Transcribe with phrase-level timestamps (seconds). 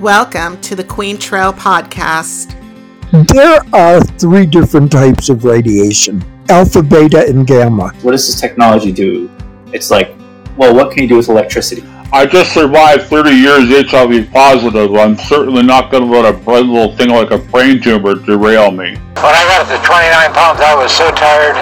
[0.00, 2.56] Welcome to the Queen Trail Podcast.
[3.12, 7.92] There are three different types of radiation alpha, beta, and gamma.
[8.00, 9.30] What does this technology do?
[9.74, 10.14] It's like,
[10.56, 11.82] well, what can you do with electricity?
[12.14, 14.94] I just survived 30 years HIV positive.
[14.94, 18.96] I'm certainly not going to let a little thing like a brain tumor derail me.
[18.96, 21.56] When I got to 29 pounds, I was so tired,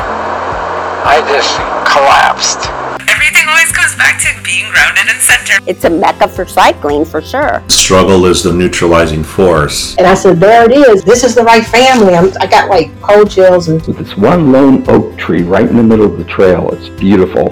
[1.02, 1.58] I just
[1.90, 2.70] collapsed.
[3.10, 3.67] Everything always goes
[3.98, 5.68] back to being grounded and centered.
[5.68, 7.62] It's a mecca for cycling for sure.
[7.68, 9.96] Struggle is the neutralizing force.
[9.96, 11.02] And I said, there it is.
[11.02, 12.14] This is the right family.
[12.14, 13.68] I'm, I got like cold chills.
[13.68, 16.88] And With this one lone oak tree right in the middle of the trail, it's
[16.88, 17.50] beautiful.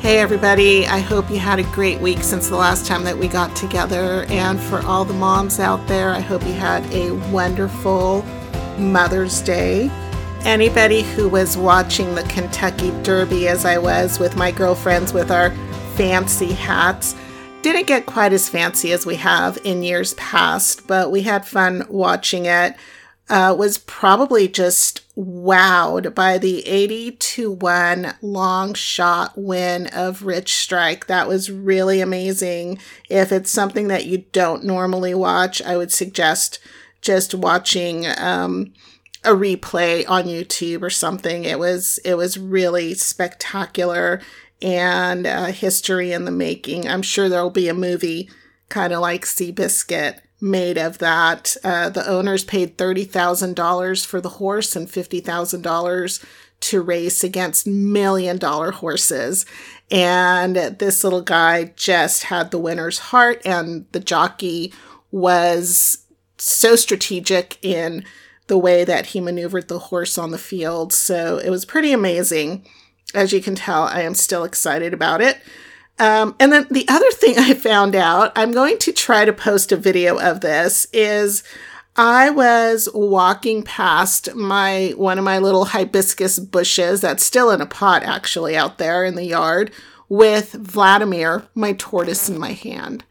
[0.00, 0.86] Hey, everybody.
[0.86, 4.24] I hope you had a great week since the last time that we got together.
[4.28, 8.22] And for all the moms out there, I hope you had a wonderful
[8.78, 9.90] Mother's Day.
[10.44, 15.50] Anybody who was watching the Kentucky Derby, as I was with my girlfriends with our
[15.96, 17.14] fancy hats,
[17.60, 21.84] didn't get quite as fancy as we have in years past, but we had fun
[21.90, 22.74] watching it.
[23.28, 30.54] Uh, was probably just wowed by the 80 to 1 long shot win of Rich
[30.54, 31.06] Strike.
[31.06, 32.78] That was really amazing.
[33.08, 36.58] If it's something that you don't normally watch, I would suggest
[37.02, 38.72] just watching um,
[39.24, 41.44] a replay on YouTube or something.
[41.44, 44.20] It was it was really spectacular
[44.62, 46.88] and uh, history in the making.
[46.88, 48.30] I'm sure there'll be a movie
[48.68, 51.56] kind of like Seabiscuit made of that.
[51.62, 56.24] Uh, the owners paid $30,000 for the horse and $50,000
[56.60, 59.44] to race against million dollar horses.
[59.90, 64.72] And this little guy just had the winner's heart, and the jockey
[65.10, 66.06] was
[66.38, 68.04] so strategic in
[68.50, 70.92] the way that he maneuvered the horse on the field.
[70.92, 72.66] So it was pretty amazing.
[73.14, 75.38] As you can tell, I am still excited about it.
[76.00, 79.70] Um, and then the other thing I found out, I'm going to try to post
[79.70, 81.44] a video of this, is
[81.94, 87.66] I was walking past my one of my little hibiscus bushes that's still in a
[87.66, 89.70] pot actually out there in the yard
[90.08, 93.04] with Vladimir, my tortoise, in my hand.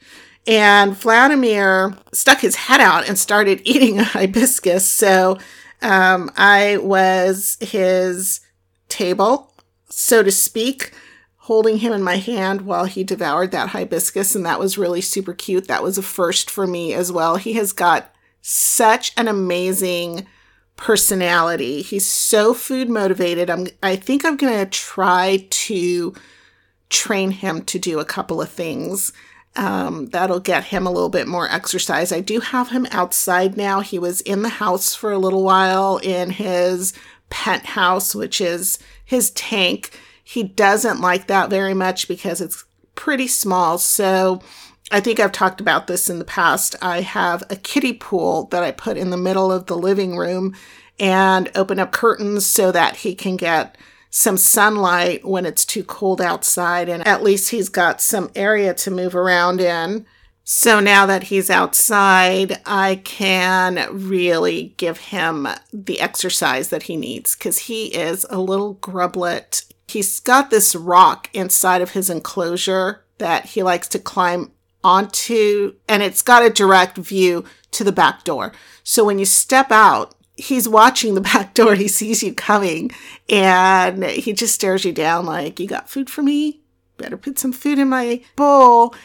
[0.47, 4.87] And Vladimir stuck his head out and started eating a hibiscus.
[4.87, 5.37] So
[5.81, 8.41] um, I was his
[8.87, 9.53] table,
[9.89, 10.91] so to speak
[11.49, 15.33] holding him in my hand while he devoured that hibiscus, and that was really super
[15.33, 15.67] cute.
[15.67, 17.37] That was a first for me as well.
[17.37, 20.27] He has got such an amazing
[20.75, 21.81] personality.
[21.81, 23.49] He's so food motivated.
[23.49, 26.13] I'm I think I'm going to try to
[26.89, 29.11] train him to do a couple of things.
[29.59, 32.13] Um, that'll get him a little bit more exercise.
[32.13, 33.81] I do have him outside now.
[33.81, 36.93] He was in the house for a little while in his
[37.29, 39.99] penthouse, which is his tank.
[40.23, 42.63] He doesn't like that very much because it's
[42.95, 43.77] pretty small.
[43.77, 44.41] So
[44.91, 46.77] I think I've talked about this in the past.
[46.81, 50.55] I have a kiddie pool that I put in the middle of the living room
[51.01, 53.77] and open up curtains so that he can get
[54.09, 56.89] some sunlight when it's too cold outside.
[56.89, 60.05] And at least he's got some area to move around in.
[60.43, 67.35] So now that he's outside, I can really give him the exercise that he needs
[67.35, 69.71] because he is a little grublet.
[69.87, 74.51] He's got this rock inside of his enclosure that he likes to climb
[74.83, 78.51] onto, and it's got a direct view to the back door.
[78.83, 81.75] So when you step out, he's watching the back door.
[81.75, 82.91] He sees you coming
[83.29, 86.61] and he just stares you down like, You got food for me?
[86.97, 88.95] Better put some food in my bowl.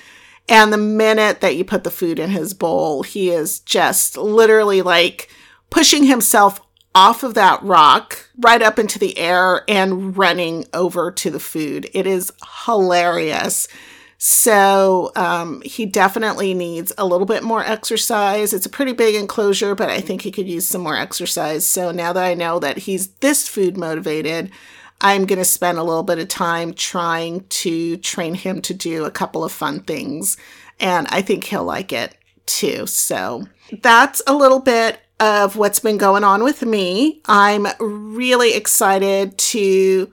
[0.49, 4.83] And the minute that you put the food in his bowl, he is just literally
[4.83, 5.31] like
[5.71, 6.61] pushing himself
[6.95, 11.89] off of that rock right up into the air and running over to the food.
[11.93, 12.33] It is
[12.66, 13.69] hilarious.
[14.27, 18.55] So um, he definitely needs a little bit more exercise.
[18.55, 21.67] It's a pretty big enclosure, but I think he could use some more exercise.
[21.67, 24.51] So now that I know that he's this food motivated,
[25.03, 29.04] I'm going to spend a little bit of time trying to train him to do
[29.04, 30.39] a couple of fun things.
[30.81, 32.16] And I think he'll like it
[32.47, 32.87] too.
[32.87, 33.45] So
[33.83, 37.21] that's a little bit of what's been going on with me.
[37.27, 40.10] I'm really excited to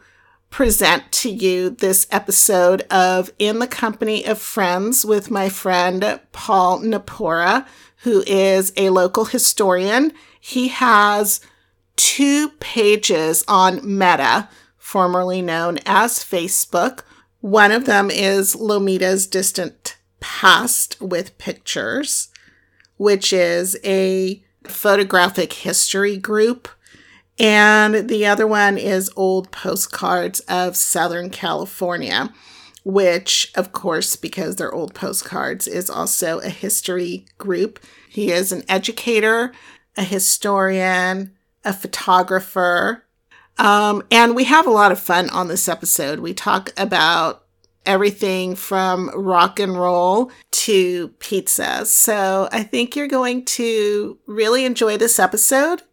[0.51, 6.81] present to you this episode of In the Company of Friends with my friend Paul
[6.81, 7.65] Napora,
[8.03, 10.12] who is a local historian.
[10.42, 11.39] He has
[11.95, 17.04] two pages on Meta, formerly known as Facebook.
[17.39, 22.27] One of them is Lomita's Distant Past with Pictures,
[22.97, 26.68] which is a photographic history group
[27.41, 32.31] and the other one is old postcards of Southern California.
[32.83, 37.79] which, of course, because they're old postcards, is also a history group.
[38.09, 39.51] He is an educator,
[39.95, 41.33] a historian,
[41.63, 43.05] a photographer.
[43.57, 46.19] Um, and we have a lot of fun on this episode.
[46.19, 47.45] We talk about
[47.85, 51.85] everything from rock and roll to pizza.
[51.85, 55.83] So I think you're going to really enjoy this episode.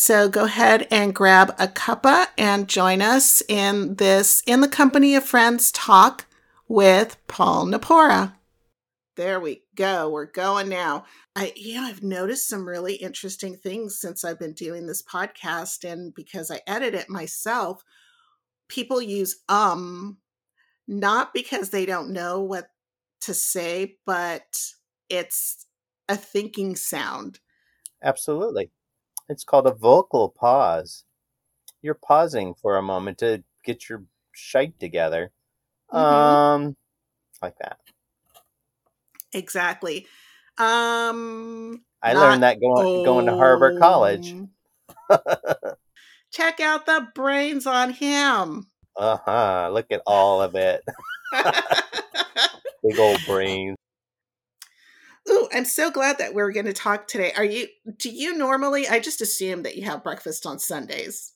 [0.00, 5.16] So go ahead and grab a cuppa and join us in this In the Company
[5.16, 6.26] of Friends talk
[6.68, 8.34] with Paul Napora.
[9.16, 10.08] There we go.
[10.08, 11.04] We're going now.
[11.34, 15.82] I you know, I've noticed some really interesting things since I've been doing this podcast
[15.82, 17.82] and because I edit it myself,
[18.68, 20.18] people use um
[20.86, 22.68] not because they don't know what
[23.22, 24.46] to say, but
[25.08, 25.66] it's
[26.08, 27.40] a thinking sound.
[28.00, 28.70] Absolutely.
[29.28, 31.04] It's called a vocal pause.
[31.82, 35.32] You're pausing for a moment to get your shite together.
[35.92, 35.96] Mhm.
[35.96, 36.76] Um,
[37.42, 37.78] like that.
[39.32, 40.06] Exactly.
[40.56, 44.34] Um I learned that going going to Harvard College.
[46.30, 48.66] Check out the brains on him.
[48.96, 49.70] Uh huh.
[49.72, 50.82] Look at all of it.
[52.82, 53.76] Big old brains.
[55.28, 57.32] Ooh, I'm so glad that we're going to talk today.
[57.36, 61.32] Are you do you normally I just assume that you have breakfast on Sundays.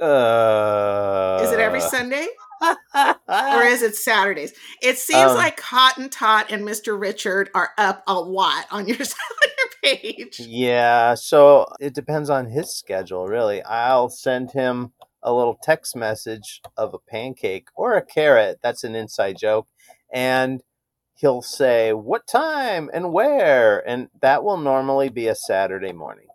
[0.00, 2.26] Uh, Is it every Sunday?
[2.62, 4.52] or is it Saturdays?
[4.82, 6.98] It seems Um, like Tot and Mr.
[6.98, 10.40] Richard are up a lot on your, on your page.
[10.40, 13.62] Yeah, so it depends on his schedule, really.
[13.62, 14.92] I'll send him
[15.22, 18.60] a little text message of a pancake or a carrot.
[18.62, 19.68] That's an inside joke.
[20.12, 20.62] And
[21.22, 23.78] he'll say, What time and where?
[23.88, 26.26] And that will normally be a Saturday morning.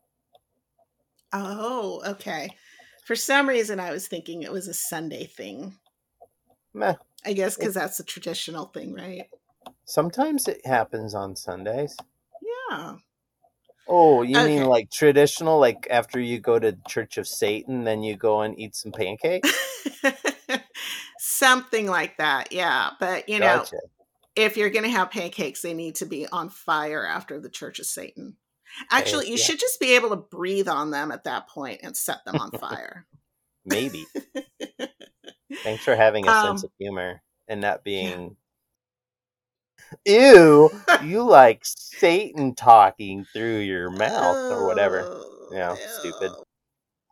[1.32, 2.50] Oh, okay.
[3.06, 5.76] For some reason, I was thinking it was a Sunday thing.
[6.74, 6.96] Meh.
[7.26, 9.30] I guess because that's a traditional thing, right?
[9.86, 11.98] Sometimes it happens on Sundays.
[12.70, 12.96] Yeah.
[13.90, 18.16] Oh, you mean like traditional, like after you go to Church of Satan, then you
[18.16, 19.50] go and eat some pancakes?
[21.20, 22.52] Something like that.
[22.52, 22.92] Yeah.
[23.00, 23.78] But, you know, Gotcha.
[24.38, 27.80] If you're going to have pancakes, they need to be on fire after the Church
[27.80, 28.38] of Satan.
[28.92, 29.44] Actually, you yeah.
[29.44, 32.52] should just be able to breathe on them at that point and set them on
[32.52, 33.08] fire.
[33.66, 34.06] Maybe.
[35.64, 38.38] Thanks for having a sense Um, of humor and not being.
[40.06, 40.70] Ew,
[41.04, 45.02] you like Satan talking through your mouth or whatever.
[45.04, 46.32] Oh, You know, stupid.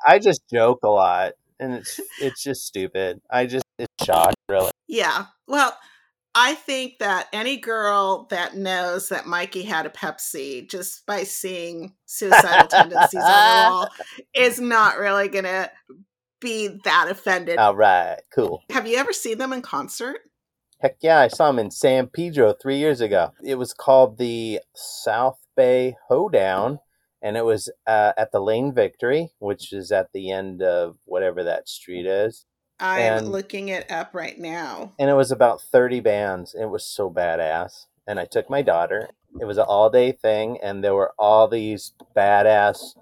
[0.06, 3.22] I just joke a lot, and it's it's just stupid.
[3.31, 4.72] I just it's shocked, really.
[4.88, 5.25] Yeah.
[5.48, 5.75] Well,
[6.37, 11.93] I think that any girl that knows that Mikey had a Pepsi just by seeing
[12.05, 13.89] suicidal tendencies on the wall
[14.33, 15.71] is not really going to
[16.41, 17.57] be that offended.
[17.57, 18.61] All right, cool.
[18.69, 20.17] Have you ever seen them in concert?
[20.81, 23.31] Heck yeah, I saw them in San Pedro three years ago.
[23.41, 26.79] It was called the South Bay Hoedown,
[27.21, 31.45] and it was uh, at the Lane Victory, which is at the end of whatever
[31.45, 32.45] that street is.
[32.80, 34.94] I'm And- looking it up right now.
[35.00, 36.54] And it was about 30 bands.
[36.54, 37.86] It was so badass.
[38.07, 39.10] And I took my daughter.
[39.39, 42.95] It was an all day thing, and there were all these badass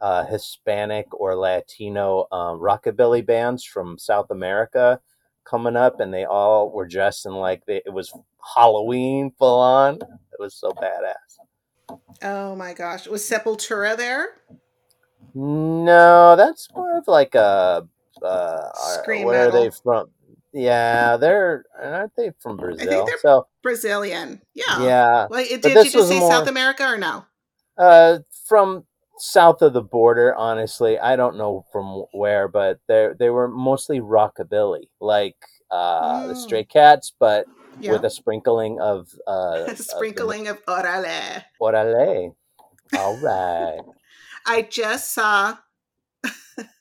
[0.00, 4.98] uh, Hispanic or Latino um, rockabilly bands from South America
[5.44, 8.12] coming up, and they all were dressed in like they, it was
[8.56, 9.96] Halloween full on.
[9.96, 11.98] It was so badass.
[12.22, 13.06] Oh my gosh.
[13.06, 14.38] Was Sepultura there?
[15.34, 17.86] No, that's more of like a.
[18.22, 20.10] Uh, Scream where are they from?
[20.52, 23.06] Yeah, they're aren't they from think Brazil?
[23.06, 24.42] they're So Brazilian.
[24.54, 24.82] Yeah.
[24.82, 27.24] yeah, Like, did you just say more- South America or no?
[27.78, 28.84] Uh, from
[29.18, 34.00] south of the border, honestly, I don't know from where, but they they were mostly
[34.00, 35.36] rockabilly, like
[35.70, 36.36] uh, the Mm.
[36.36, 37.46] Stray Cats, but
[37.78, 37.92] Yeah.
[37.92, 41.36] with a sprinkling of uh, A sprinkling of orale.
[41.36, 42.34] Of the, orale.
[42.98, 43.80] All right.
[44.46, 45.56] I just saw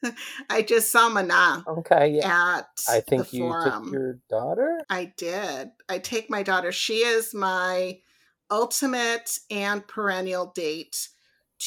[0.49, 2.09] I just saw Mana Okay.
[2.09, 2.57] Yeah.
[2.59, 3.85] at I think you forum.
[3.85, 4.79] took your daughter.
[4.89, 5.71] I did.
[5.87, 6.71] I take my daughter.
[6.71, 7.99] She is my
[8.51, 11.09] ultimate and perennial date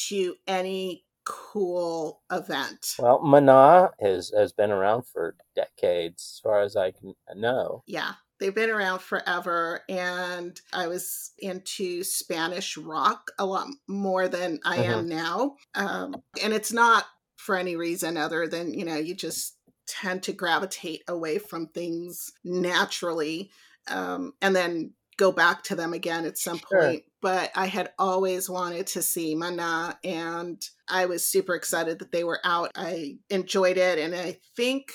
[0.09, 2.97] to any cool event.
[2.99, 7.85] Well, Mana has has been around for decades, as far as I can know.
[7.87, 9.83] Yeah, they've been around forever.
[9.89, 15.55] And I was into Spanish rock a lot more than I am now.
[15.75, 17.05] Um, and it's not
[17.43, 19.57] for any reason other than, you know, you just
[19.87, 23.51] tend to gravitate away from things naturally
[23.89, 26.81] um, and then go back to them again at some Sure.
[26.81, 27.05] point.
[27.21, 32.25] But I had always wanted to see Mana and I was super excited that they
[32.25, 32.71] were out.
[32.77, 33.99] I enjoyed it.
[33.99, 34.93] And I think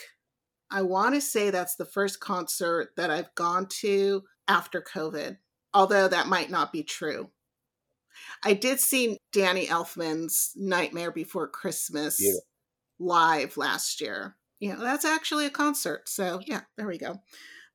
[0.72, 5.38] I want to say that's the first concert that I've gone to after COVID,
[5.74, 7.30] although that might not be true.
[8.44, 12.46] I did see Danny Elfman's Nightmare Before Christmas Beautiful.
[13.00, 14.36] live last year.
[14.60, 16.10] You know, that's actually a concert.
[16.10, 17.22] So, yeah, there we go.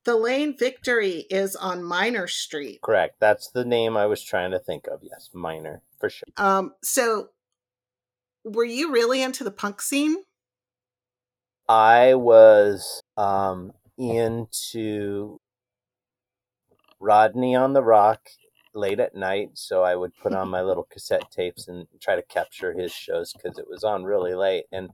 [0.04, 2.80] The Lane Victory is on Minor Street.
[2.82, 3.16] Correct.
[3.20, 5.00] That's the name I was trying to think of.
[5.02, 6.26] Yes, minor for sure.
[6.36, 7.28] Um, so
[8.44, 10.16] were you really into the punk scene?
[11.68, 15.40] I was um, into
[16.98, 18.28] Rodney on the Rock
[18.74, 22.22] late at night, so I would put on my little cassette tapes and try to
[22.22, 24.64] capture his shows because it was on really late.
[24.72, 24.90] And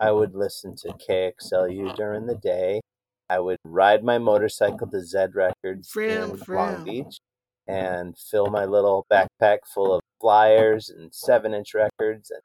[0.00, 2.80] I would listen to KXLU during the day.
[3.28, 6.54] I would ride my motorcycle to Zed Records Vroom, in.
[6.54, 7.20] Long Beach
[7.66, 12.40] and fill my little backpack full of flyers and seven inch records and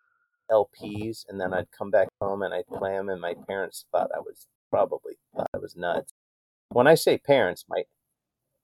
[0.52, 4.12] LPs, and then I'd come back home and I'd play them, and my parents thought
[4.14, 6.12] I was probably thought I was nuts.
[6.70, 7.84] When I say parents, my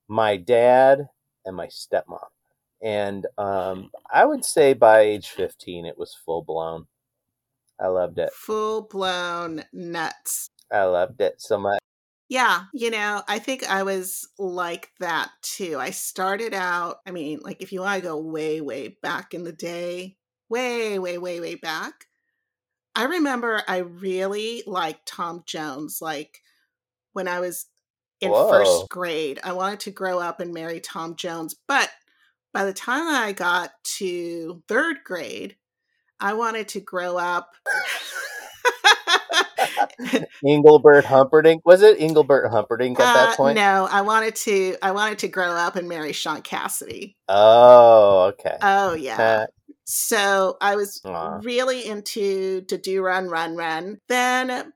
[0.08, 1.08] my dad
[1.46, 2.20] and my stepmom,
[2.82, 6.88] and um, I would say by age fifteen, it was full blown.
[7.80, 8.32] I loved it.
[8.34, 10.50] Full blown nuts.
[10.72, 11.80] I loved it so much.
[12.28, 15.78] Yeah, you know, I think I was like that too.
[15.80, 19.46] I started out, I mean, like if you want to go way, way back in
[19.46, 20.18] the day,
[20.48, 22.06] way, way, way, way back,
[22.96, 26.04] I remember I really liked Tom Jones.
[26.04, 26.42] Like
[27.14, 27.66] when I was
[28.22, 28.50] in Whoa.
[28.50, 31.56] first grade, I wanted to grow up and marry Tom Jones.
[31.68, 31.90] But
[32.54, 35.56] by the time I got to third grade,
[36.20, 37.52] I wanted to grow up.
[40.46, 43.56] Engelbert Humperdinck was it Engelbert Humperdinck at Uh, that point?
[43.56, 44.76] No, I wanted to.
[44.82, 47.16] I wanted to grow up and marry Shaun Cassidy.
[47.28, 48.58] Oh, okay.
[48.62, 49.46] Oh yeah.
[49.86, 51.40] So I was Aw.
[51.44, 53.98] really into to do run run run.
[54.08, 54.72] Then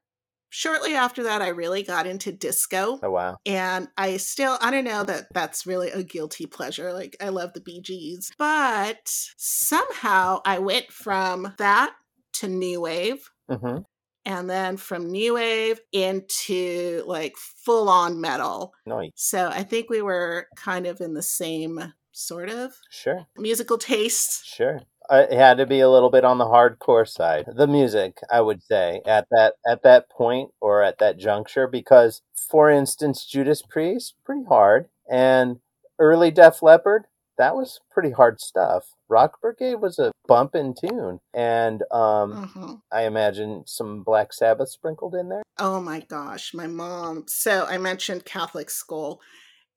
[0.54, 3.00] shortly after that, I really got into disco.
[3.02, 3.38] oh wow.
[3.46, 6.94] And I still, I don't know that that's really a guilty pleasure.
[6.94, 8.32] Like, I love the Bee Gees.
[8.38, 11.94] But somehow I went from that
[12.34, 13.30] to New Wave.
[13.50, 13.80] hmm
[14.26, 18.74] And then from New Wave into like full on metal.
[18.86, 19.12] Nice.
[19.16, 23.26] So I think we were kind of in the same sort of Sure.
[23.38, 24.46] musical taste.
[24.46, 24.82] Sure.
[25.10, 27.46] It had to be a little bit on the hardcore side.
[27.56, 32.22] The music, I would say, at that at that point or at that juncture, because
[32.36, 35.60] for instance, Judas Priest, pretty hard, and
[36.00, 37.06] early Def Leppard,
[37.38, 38.86] that was pretty hard stuff.
[39.10, 42.82] Rock Brigade was a bumpin' tune, and um, Mhm.
[42.92, 45.44] I imagine some Black Sabbath sprinkled in there.
[45.58, 47.26] Oh my gosh, my mom.
[47.28, 49.22] So I mentioned Catholic school,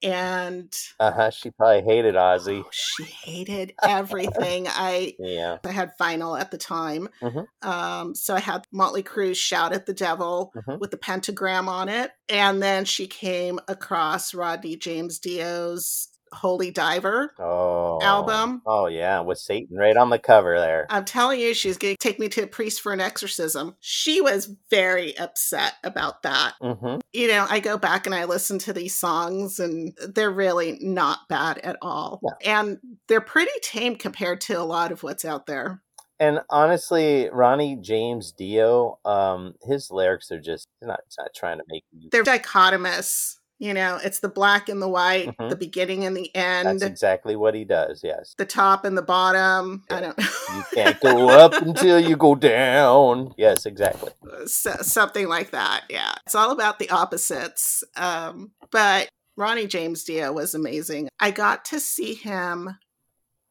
[0.03, 1.31] and Uh huh.
[1.31, 2.63] She probably hated Ozzy.
[2.65, 4.67] oh, she hated everything.
[4.69, 5.59] I Yeah.
[5.65, 7.47] I had vinyl at the time, Mhm.
[7.63, 10.79] um, so I had Motley Crue's "Shout at the Devil" Mhm.
[10.81, 17.33] with the pentagram on it, and then she came across Ronnie James Dio's "Holy Diver"
[17.39, 17.99] Oh.
[18.03, 18.63] album.
[18.67, 20.87] Oh yeah, with Satan right on the cover there.
[20.91, 23.77] I'm telling you, she's going to take me to a priest for an exorcism.
[23.81, 26.55] She was very upset about that.
[26.63, 27.01] Mm-hmm.
[27.13, 31.21] you know, I go back and I listen to these songs and they're really not
[31.29, 32.21] bad at all.
[32.45, 32.79] And
[33.09, 35.83] they're pretty tame compared to a lot of what's out there.
[36.19, 41.85] And honestly, Ronnie James Dio, um, his lyrics are just not, not trying to make
[41.93, 42.09] you.
[42.11, 43.37] They're dichotomous.
[43.59, 45.49] You know, it's the black and the white, Mhm.
[45.49, 46.69] the beginning and the end.
[46.69, 48.03] That's exactly what he does.
[48.05, 49.83] Yes, the top and the bottom.
[49.91, 50.25] I don't know.
[50.55, 53.33] you can't go up until you go down.
[53.39, 54.13] Yes, exactly.
[54.47, 55.85] so, something like that.
[55.89, 56.13] Yeah.
[56.27, 57.83] It's all about the opposites.
[57.97, 59.09] Um, but
[59.39, 61.09] Ronnie James Dio was amazing.
[61.19, 62.77] I got to see him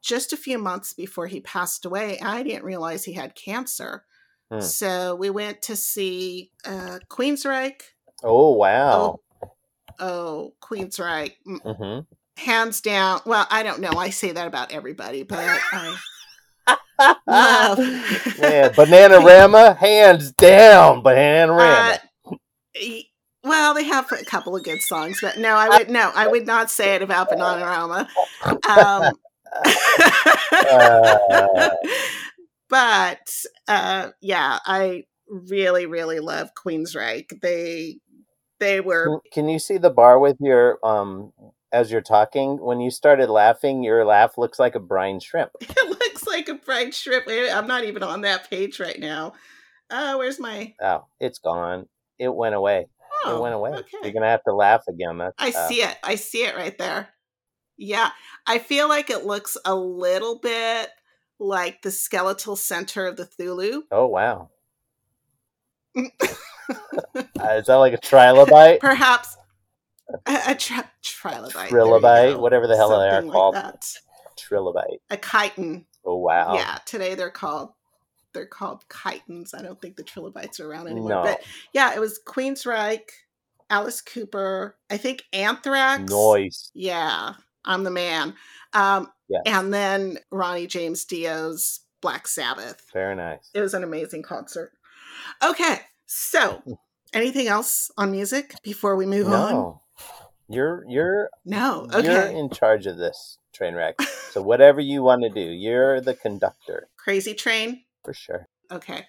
[0.04, 2.20] just a few months before he passed away.
[2.20, 4.06] I didn't realize he had cancer.
[4.52, 4.60] Hmm.
[4.62, 7.82] So we went to see uh, Queensryche.
[8.24, 9.20] Oh wow.
[10.00, 11.34] Oh, Queensryche.
[11.48, 12.00] Mm, hmm
[12.38, 13.22] Hands down.
[13.26, 13.92] Well, I don't know.
[13.98, 15.96] I say that about everybody, but I
[17.28, 17.80] love.
[18.38, 22.00] yeah, Bananarama, hands down, Bananarama.
[22.76, 23.00] Uh,
[23.44, 26.46] well, they have a couple of good songs, but no, I would no, I would
[26.46, 28.08] not say it about Bananarama.
[28.68, 29.14] Um,
[30.72, 31.70] Uh.
[32.70, 33.30] but
[33.68, 37.40] uh, yeah, I really, really love Queensryche.
[37.42, 38.00] They
[38.66, 41.32] they were Can- you see the bar with your um
[41.72, 42.58] as you're talking?
[42.58, 45.52] When you started laughing, your laugh looks like a brine shrimp.
[45.62, 47.26] it looks like a bright shrimp.
[47.28, 49.34] I'm not even on that page right now.
[49.90, 50.74] Uh, where's my?
[50.82, 51.88] Oh, it's gone.
[52.18, 52.88] It went away.
[53.26, 53.72] Oh, it went away.
[53.72, 53.98] okay.
[54.04, 55.18] You're gonna have to laugh again.
[55.18, 55.98] That's, I uh, see it.
[56.04, 57.10] I see it right there.
[57.78, 58.10] Yeah,
[58.48, 60.90] I feel like it looks a little bit
[61.40, 63.84] like the skeletal center of the Cthulhu.
[63.92, 64.50] Oh wow.
[67.40, 68.80] Uh, is that like a trilobite?
[68.80, 69.38] Perhaps
[70.26, 71.68] a, a tri- trilobite.
[71.70, 72.40] Trilobite?
[72.40, 73.56] Whatever the hell they are Something like called.
[73.56, 73.94] that.
[74.38, 75.00] Trilobite.
[75.10, 75.86] A chitin.
[76.06, 76.56] Oh wow.
[76.56, 77.72] Yeah, today they're called
[78.34, 79.54] they're called chitins.
[79.54, 81.10] I don't think the trilobites are around anymore.
[81.10, 81.24] No.
[81.24, 81.42] But
[81.74, 83.00] yeah, it was Queensryche,
[83.70, 86.10] Alice Cooper, I think Anthrax.
[86.10, 86.72] Noise.
[86.74, 88.34] Yeah, I'm the man.
[88.74, 89.42] Um, Yes.
[89.48, 92.86] and then Ronnie James Dio's Black Sabbath.
[92.94, 93.50] Very nice.
[93.56, 94.72] It was an amazing concert.
[95.44, 95.80] Okay,
[96.16, 96.64] so
[97.14, 99.80] anything else on music before we move on?
[100.48, 101.88] You're you're No.
[102.02, 104.02] you're in charge of this train wreck.
[104.32, 107.84] so whatever you want to do, you're the conductor Crazy Train.
[108.04, 108.48] for sure.
[108.72, 109.06] Okay.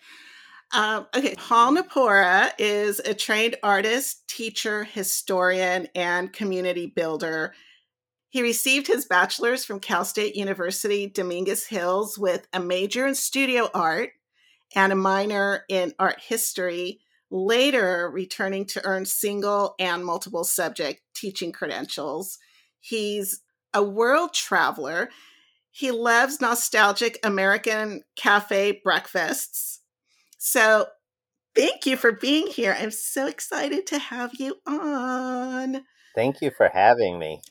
[0.74, 1.34] Um, okay.
[1.36, 7.54] Paul Napora is a trained artist, teacher, historian, and community builder.
[8.30, 13.70] He received his bachelor's from Cal State University, Dominguez Hills, with a major in studio
[13.72, 14.10] art
[14.74, 21.52] and a minor in art history, later returning to earn single and multiple subject teaching
[21.52, 22.38] credentials.
[22.80, 23.40] He's
[23.74, 25.10] a world traveler.
[25.70, 29.80] He loves nostalgic American cafe breakfasts.
[30.38, 30.86] So,
[31.54, 32.76] thank you for being here.
[32.78, 35.84] I'm so excited to have you on.
[36.14, 37.42] Thank you for having me.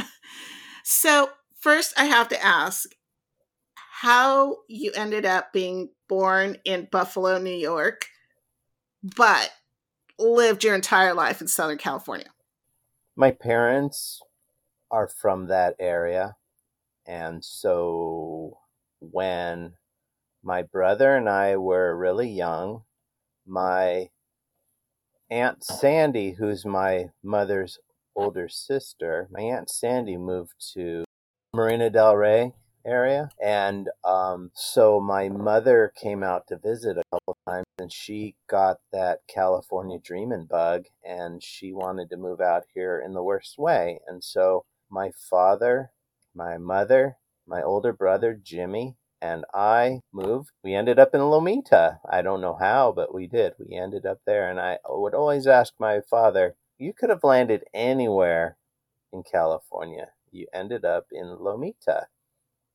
[0.84, 1.30] so,
[1.60, 2.88] first, I have to ask
[4.00, 8.04] how you ended up being born in Buffalo, New York,
[9.02, 9.50] but
[10.18, 12.26] lived your entire life in Southern California.
[13.16, 14.20] My parents
[14.90, 16.36] are from that area.
[17.06, 18.58] And so
[19.00, 19.72] when
[20.42, 22.82] my brother and I were really young,
[23.46, 24.10] my
[25.30, 27.78] Aunt Sandy, who's my mother's
[28.14, 31.04] older sister, my Aunt Sandy moved to
[31.54, 32.52] Marina Del Rey
[32.86, 33.30] area.
[33.42, 38.78] And um, so my mother came out to visit a couple times and she got
[38.92, 44.00] that California dreaming bug and she wanted to move out here in the worst way.
[44.06, 45.90] And so my father,
[46.34, 47.16] my mother,
[47.46, 50.50] my older brother Jimmy, and I moved.
[50.64, 51.98] We ended up in Lomita.
[52.10, 53.54] I don't know how, but we did.
[53.58, 54.50] We ended up there.
[54.50, 58.56] And I would always ask my father, You could have landed anywhere
[59.12, 60.08] in California.
[60.32, 62.06] You ended up in Lomita.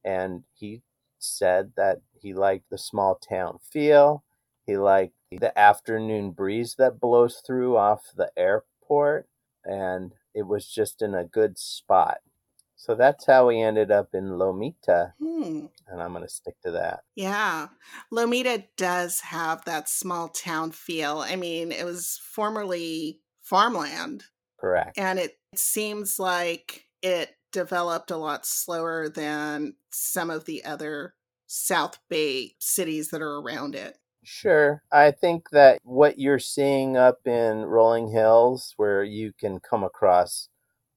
[0.04, 0.82] And he
[1.20, 4.24] said that he liked the small town feel.
[4.66, 9.28] He liked the afternoon breeze that blows through off the airport.
[9.64, 12.20] And it was just in a good spot.
[12.76, 15.14] So that's how we ended up in Lomita.
[15.20, 15.66] Hmm.
[15.88, 17.02] And I'm going to stick to that.
[17.16, 17.68] Yeah.
[18.14, 21.20] Lomita does have that small town feel.
[21.20, 24.26] I mean, it was formerly farmland,
[24.60, 24.98] Correct.
[24.98, 31.16] and it seems like it developed a lot slower than some of the other
[31.48, 33.98] South Bay cities that are around it.
[34.24, 34.84] Sure.
[34.92, 40.50] I think that what you're seeing up in Rolling Hills, where you can come across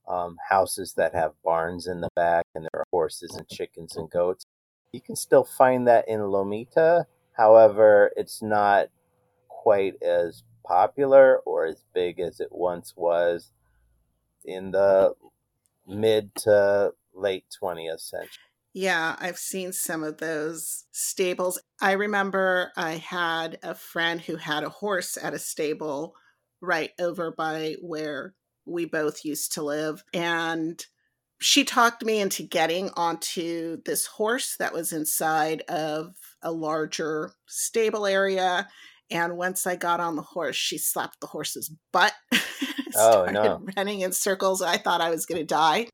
[0.07, 4.11] um, houses that have barns in the back and there are horses and chickens and
[4.11, 4.44] goats,
[4.92, 7.07] you can still find that in Lomita.
[7.38, 8.88] However, it's not
[9.49, 13.51] quite as popular or as big as it once was
[14.44, 15.14] in the
[15.87, 18.45] mid to late 20th century.
[18.73, 21.61] Yeah, I've seen some of those stables.
[21.81, 26.14] I remember I had a friend who had a horse at a stable
[26.61, 28.35] right over by where
[28.66, 30.05] we both used to live.
[30.14, 30.85] And
[31.40, 38.07] she talked me into getting onto this horse that was inside of a larger stable
[38.07, 38.69] area.
[39.11, 42.12] And once I got on the horse, she slapped the horse's butt.
[42.96, 43.66] Oh, started no.
[43.77, 44.61] running in circles.
[44.61, 45.87] I thought I was going to die.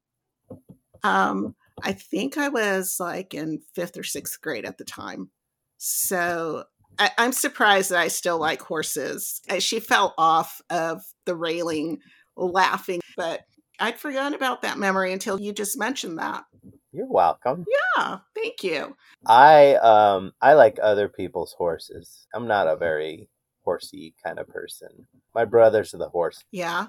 [1.02, 5.30] Um, I think I was like in fifth or sixth grade at the time.
[5.76, 6.64] So
[6.98, 9.42] I, I'm surprised that I still like horses.
[9.58, 11.98] She fell off of the railing
[12.36, 13.42] laughing, but
[13.78, 16.44] I'd forgotten about that memory until you just mentioned that.
[16.92, 17.64] You're welcome.
[17.96, 18.96] Yeah, thank you.
[19.26, 22.26] I um I like other people's horses.
[22.34, 23.28] I'm not a very
[23.64, 25.06] horsey kind of person.
[25.34, 26.42] My brother's the horse.
[26.50, 26.88] Yeah.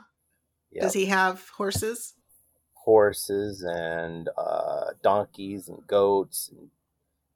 [0.72, 0.84] Yep.
[0.84, 2.14] Does he have horses?
[2.88, 6.50] horses and uh, donkeys and goats.
[6.50, 6.70] And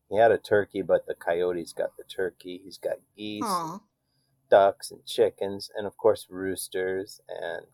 [0.09, 2.61] he had a turkey, but the coyotes got the turkey.
[2.63, 3.81] He's got geese, Aw.
[4.49, 7.65] ducks, and chickens, and of course roosters and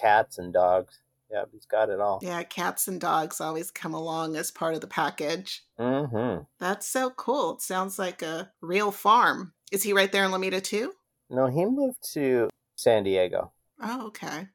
[0.00, 1.00] cats and dogs.
[1.30, 2.20] Yeah, he's got it all.
[2.22, 5.62] Yeah, cats and dogs always come along as part of the package.
[5.78, 6.44] Mm-hmm.
[6.58, 7.54] That's so cool.
[7.56, 9.52] It sounds like a real farm.
[9.70, 10.92] Is he right there in Lomita too?
[11.28, 13.52] No, he moved to San Diego.
[13.82, 14.48] Oh, okay.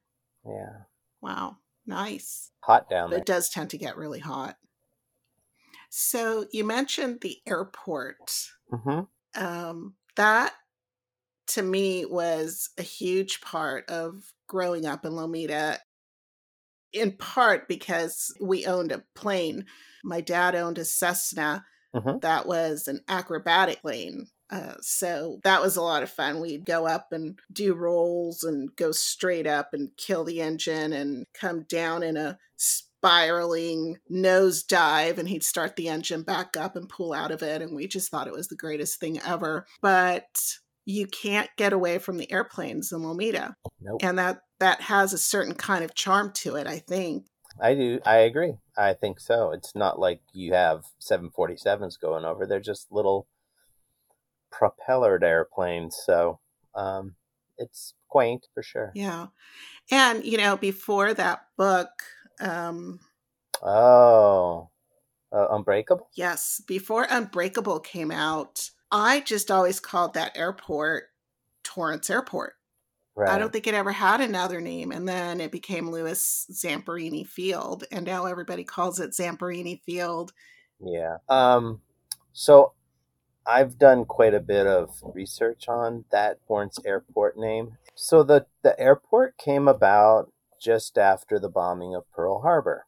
[0.45, 0.79] Yeah,
[1.21, 1.57] Wow.
[1.85, 2.51] Nice.
[2.61, 3.19] hot down there.
[3.19, 4.57] it does tend to get really hot.
[5.89, 8.31] So you mentioned the airport.
[8.71, 9.01] Mm-hmm.
[9.43, 10.53] Um, that
[11.47, 15.77] to me was a huge part of growing up in Lomita
[16.93, 19.65] in part because we owned a plane.
[20.03, 22.21] My dad owned a Cessna Mhm.
[22.21, 24.27] that was an acrobatic plane.
[24.49, 26.39] Uh, so that was a lot of fun.
[26.39, 31.25] We'd go up and do rolls and go straight up and kill the engine and
[31.33, 32.37] come down in a
[33.03, 37.61] spiraling nose dive and he'd start the engine back up and pull out of it
[37.61, 40.25] and we just thought it was the greatest thing ever but
[40.85, 43.99] you can't get away from the airplanes in lomita Nope.
[44.03, 47.25] and that that has a certain kind of charm to it i think
[47.61, 47.99] I do.
[48.03, 48.53] I agree.
[48.75, 49.51] I think so.
[49.51, 52.47] It's not like you have 747s going over.
[52.47, 53.27] They're just little
[54.51, 55.95] propellered airplanes.
[56.03, 56.39] So
[56.73, 57.15] um,
[57.59, 58.91] it's quaint for sure.
[58.95, 59.27] yeah
[59.91, 61.89] and you know before that book
[62.39, 62.99] um
[63.61, 64.69] Oh,
[65.31, 66.09] uh, Unbreakable?
[66.15, 71.05] yes before unbreakable came out i just always called that airport
[71.63, 72.53] torrance airport
[73.15, 73.29] Right.
[73.29, 74.91] I don't think it ever had another name.
[74.91, 77.83] And then it became Louis Zamperini Field.
[77.91, 80.33] And now everybody calls it Zamperini Field.
[80.79, 81.17] Yeah.
[81.29, 81.81] Um,
[82.31, 82.73] so
[83.45, 87.77] I've done quite a bit of research on that Torrance Airport name.
[87.93, 92.87] So the, the airport came about just after the bombing of Pearl Harbor.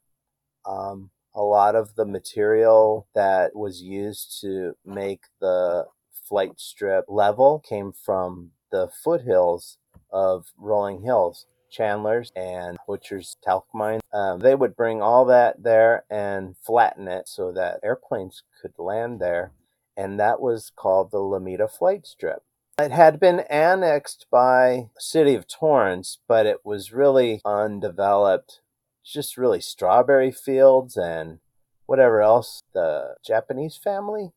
[0.66, 5.86] Um, a lot of the material that was used to make the
[6.28, 9.78] flight strip level came from the foothills
[10.12, 11.46] of Rolling Hills.
[11.76, 14.00] Chandler's and Butcher's talc mine.
[14.14, 19.20] Um, they would bring all that there and flatten it so that airplanes could land
[19.20, 19.52] there,
[19.98, 22.44] and that was called the Lomita Flight Strip.
[22.78, 28.60] It had been annexed by City of Torrance, but it was really undeveloped,
[29.04, 31.40] just really strawberry fields and
[31.86, 32.62] whatever else.
[32.74, 34.32] The Japanese family,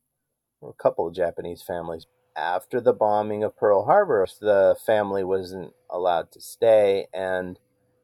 [0.61, 2.05] or a couple of Japanese families,
[2.39, 7.59] after the bombing of Pearl Harbor, the family wasn't allowed to stay, and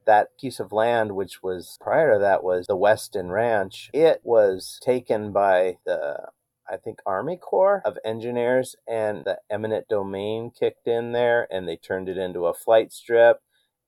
[0.05, 4.79] that piece of land, which was prior to that was the Weston Ranch, it was
[4.83, 6.29] taken by the
[6.69, 11.77] I think Army Corps of Engineers, and the eminent domain kicked in there, and they
[11.77, 13.39] turned it into a flight strip.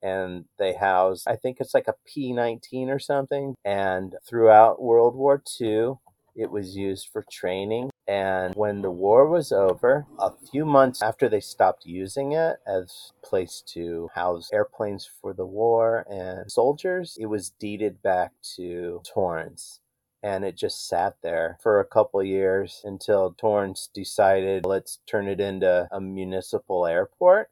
[0.03, 3.55] And they house, I think it's like a P 19 or something.
[3.65, 5.93] And throughout World War II,
[6.35, 7.89] it was used for training.
[8.07, 13.11] And when the war was over, a few months after they stopped using it as
[13.21, 19.81] place to house airplanes for the war and soldiers, it was deeded back to Torrance.
[20.23, 25.41] And it just sat there for a couple years until Torrance decided, let's turn it
[25.41, 27.49] into a municipal airport.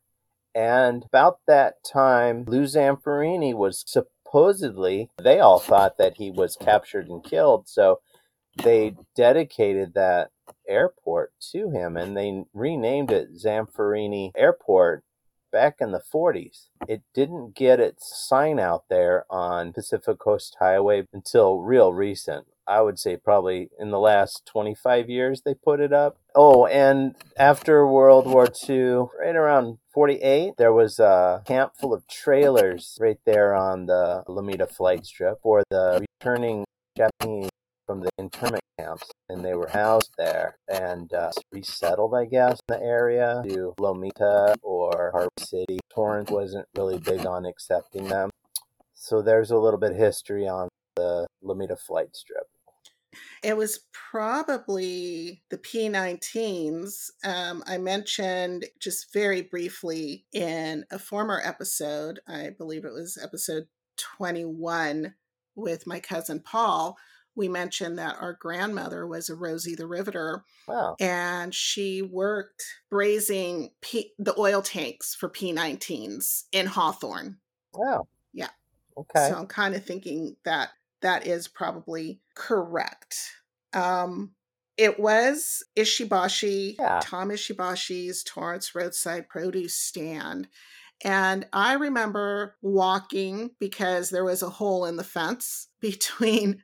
[0.56, 7.10] And about that time, Lou Zamperini was supposedly, they all thought that he was captured
[7.10, 7.68] and killed.
[7.68, 8.00] So
[8.56, 10.32] they dedicated that
[10.68, 15.04] airport to him and they renamed it Zamperini Airport
[15.52, 16.68] back in the 40s.
[16.88, 22.48] It didn't get its sign out there on Pacific Coast Highway until real recent.
[22.68, 26.18] I would say probably in the last 25 years they put it up.
[26.34, 32.08] Oh, and after World War II, right around 48, there was a camp full of
[32.08, 36.66] trailers right there on the Lomita flight strip for the returning
[36.98, 37.50] Japanese
[37.86, 42.76] from the internment camps, and they were housed there and uh, resettled, I guess, in
[42.76, 45.80] the area to Lomita or Harbor City.
[45.94, 48.30] Torrance wasn't really big on accepting them,
[48.94, 52.48] so there's a little bit of history on the Lomita flight strip.
[53.44, 57.12] It was probably the P19s.
[57.24, 63.68] Um, I mentioned just very briefly in a former episode, I believe it was episode
[63.98, 65.14] 21
[65.56, 66.98] with my cousin Paul.
[67.36, 70.96] We mentioned that our grandmother was a Rosie the Riveter, Wow.
[71.00, 77.38] and she worked brazing P- the oil tanks for P19s in Hawthorne.
[77.74, 78.08] Wow.
[78.34, 78.50] Yeah.
[78.98, 79.30] Okay.
[79.30, 80.70] So I'm kind of thinking that
[81.02, 83.34] that is probably correct.
[83.74, 84.34] Um,
[84.78, 87.00] it was Ishibashi, Yeah.
[87.04, 90.48] Tom Ishibashi's Torrance Roadside Produce Stand.
[91.04, 96.64] And I remember walking because there was a hole in the fence between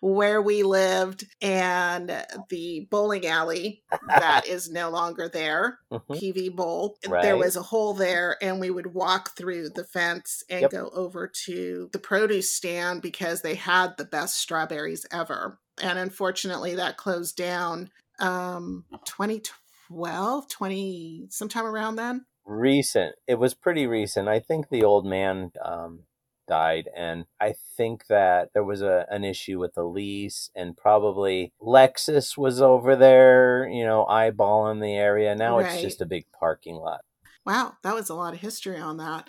[0.00, 3.84] where we lived and the bowling alley
[4.16, 6.20] that is no longer there, Mhm.
[6.20, 6.98] PV Bowl.
[7.20, 10.70] There was a hole there, and we would walk through the fence and Yep.
[10.70, 15.60] go over to the produce stand because they had the best strawberries ever.
[15.80, 22.24] And unfortunately, that closed down um 2012, 20 sometime around then.
[22.46, 23.16] Recent.
[23.26, 24.28] It was pretty recent.
[24.28, 26.04] I think the old man um,
[26.46, 26.88] died.
[26.96, 32.36] And I think that there was a, an issue with the lease, and probably Lexus
[32.38, 35.34] was over there, you know, eyeballing the area.
[35.34, 35.72] Now Right.
[35.72, 37.00] it's just a big parking lot.
[37.44, 39.28] Wow, that was a lot of history on that.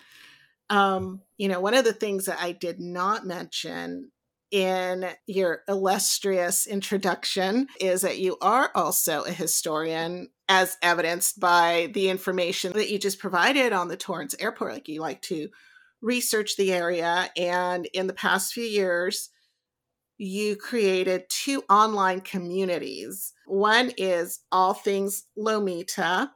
[0.69, 4.11] Um, you know, one of the things that I did not mention
[4.51, 12.09] in your illustrious introduction is that you are also a historian, as evidenced by the
[12.09, 14.73] information that you just provided on the Torrance Airport.
[14.73, 15.49] Like you like to
[16.01, 19.29] research the area, and in the past few years,
[20.17, 23.33] you created two online communities.
[23.45, 26.29] One is All Things Lomita,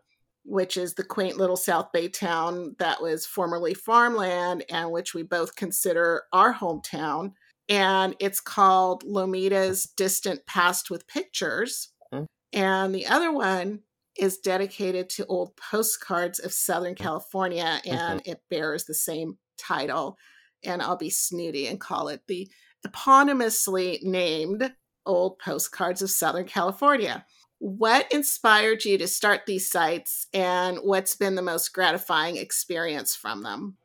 [0.43, 5.23] which is the quaint little South Bay town that was formerly farmland and which we
[5.23, 7.33] both consider our hometown.
[7.69, 11.89] And it's called Lomita's Distant Past with Pictures.
[12.11, 12.23] Hmm.
[12.53, 13.81] And the other one
[14.17, 20.17] is dedicated to old postcards of Southern California, and it bears the same title.
[20.63, 22.49] And I'll be snooty and call it the
[22.85, 24.73] eponymously named
[25.05, 27.25] Old Postcards of Southern California.
[27.59, 33.43] What inspired you to start these sites, and what's been the most gratifying experience from
[33.43, 33.77] them?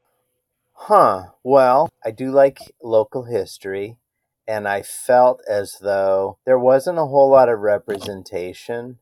[0.78, 1.30] Huh.
[1.42, 3.98] Well, I do like local history,
[4.46, 8.98] and I felt as though there wasn't a whole lot of representation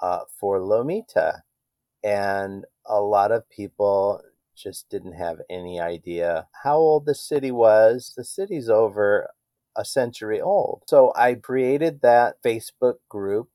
[0.00, 1.42] uh, for Lomita,
[2.04, 4.22] and a lot of people
[4.56, 8.12] just didn't have any idea how old the city was.
[8.16, 9.30] The city's over
[9.76, 10.82] a century old.
[10.88, 13.50] So I created that Facebook group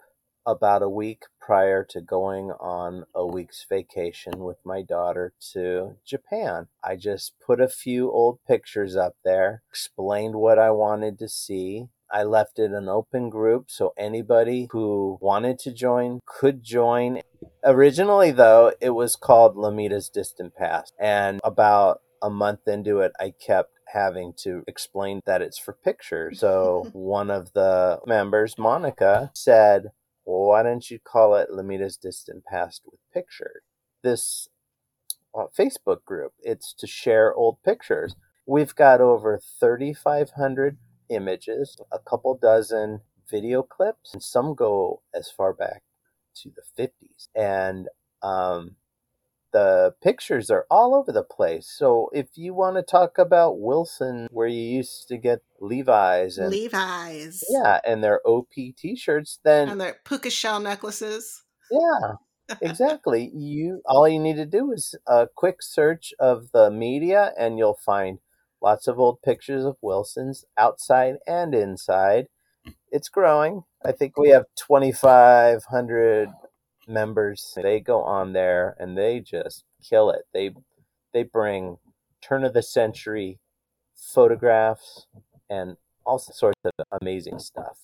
[0.46, 6.68] about a week prior to going on a week's vacation with my daughter to Japan.
[6.84, 11.88] I just put a few old pictures up there, explained what I wanted to see.
[12.12, 17.22] I left it an open group so anybody who wanted to join could join.
[17.64, 20.94] Originally, though, it was called Lomita's Distant Past.
[21.00, 26.40] And about a month into it, I kept having to explain that it's for pictures.
[26.40, 29.88] So one of the members, Monica, said,
[30.30, 33.64] well, why don't you call it Lomita's Distant Past with Pictures?
[34.04, 34.48] This
[35.36, 38.16] uh, Facebook group, it's to share old pictures.
[38.46, 40.78] We've got over 3,500
[41.10, 45.82] images, a couple dozen video clips, and some go as far back
[46.36, 47.30] to the 50s.
[47.34, 47.88] And
[48.22, 48.76] um,
[49.52, 51.74] the pictures are all over the place.
[51.76, 56.50] So if you want to talk about Wilson, where you used to get Levi's and
[56.52, 57.44] Levi's.
[57.50, 61.44] yeah, and their OP T-shirts, then And their puka shell necklaces.
[61.72, 62.14] yeah,
[62.62, 63.32] exactly.
[63.34, 67.80] You all you need to do is a quick search of the media, and you'll
[67.86, 68.20] find
[68.62, 72.28] lots of old pictures of Wilson's outside and inside.
[72.92, 73.64] It's growing.
[73.86, 76.30] I think we have twenty five hundred
[76.90, 77.54] members.
[77.56, 80.24] They go on there and they just kill it.
[80.34, 80.52] They
[81.14, 81.78] they bring
[82.22, 83.40] turn of the century
[83.96, 85.08] photographs
[85.50, 86.72] and all sorts of
[87.02, 87.78] amazing stuff.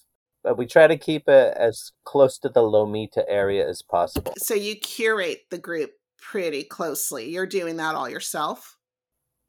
[0.44, 4.34] But we try to keep it as close to the Lomita area as possible.
[4.38, 7.30] So you curate the group pretty closely.
[7.30, 8.78] You're doing that all yourself.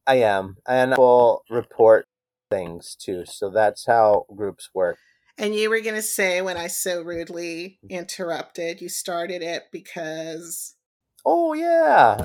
[0.07, 2.07] I am, and I will report
[2.51, 3.25] things too.
[3.27, 4.99] So that's how groups work.
[5.39, 10.77] And you were going to say when I so rudely interrupted, you started it because
[11.25, 12.19] Oh yeah.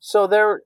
[0.00, 0.62] So there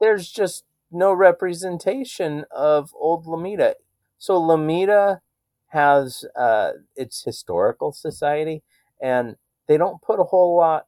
[0.00, 3.74] there's just no representation of old Lomita.
[4.18, 5.20] So Lomita
[5.68, 8.62] has uh its historical society
[9.00, 9.36] and
[9.68, 10.86] they don't put a whole lot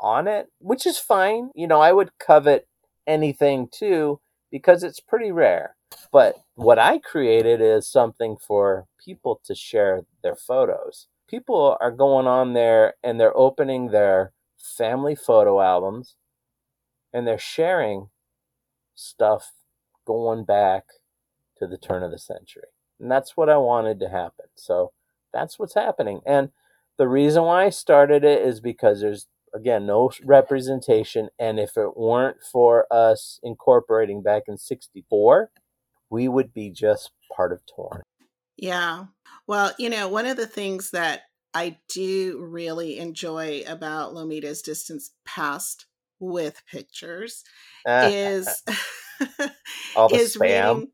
[0.00, 1.50] on it, which is fine.
[1.54, 2.66] You know, I would covet
[3.06, 5.76] anything too because it's pretty rare.
[6.12, 11.08] But what I created is something for people to share their photos.
[11.28, 16.16] People are going on there and they're opening their family photo albums
[17.12, 18.08] and they're sharing
[18.94, 19.52] stuff
[20.06, 20.84] going back
[21.58, 22.68] to the turn of the century.
[23.00, 24.46] And that's what I wanted to happen.
[24.54, 24.92] So
[25.32, 26.20] that's what's happening.
[26.26, 26.50] And
[26.98, 31.96] the reason why I started it is because there's again no representation and if it
[31.96, 35.50] weren't for us incorporating back in 64
[36.12, 38.02] we would be just part of torn
[38.56, 39.06] Yeah.
[39.46, 41.22] Well, you know, one of the things that
[41.54, 45.86] I do really enjoy about Lomita's Distant Past
[46.20, 47.42] with pictures
[47.86, 48.62] is
[49.96, 50.88] all the is spam reading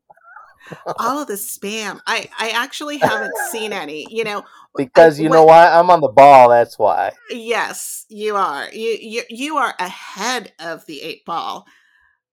[0.97, 1.99] all of the spam.
[2.07, 4.13] I I actually haven't seen any.
[4.13, 4.43] You know, uh,
[4.75, 8.69] because you what- know why i'm on the ball that's why Yes, you are.
[8.73, 11.65] You you you are ahead of the eight ball.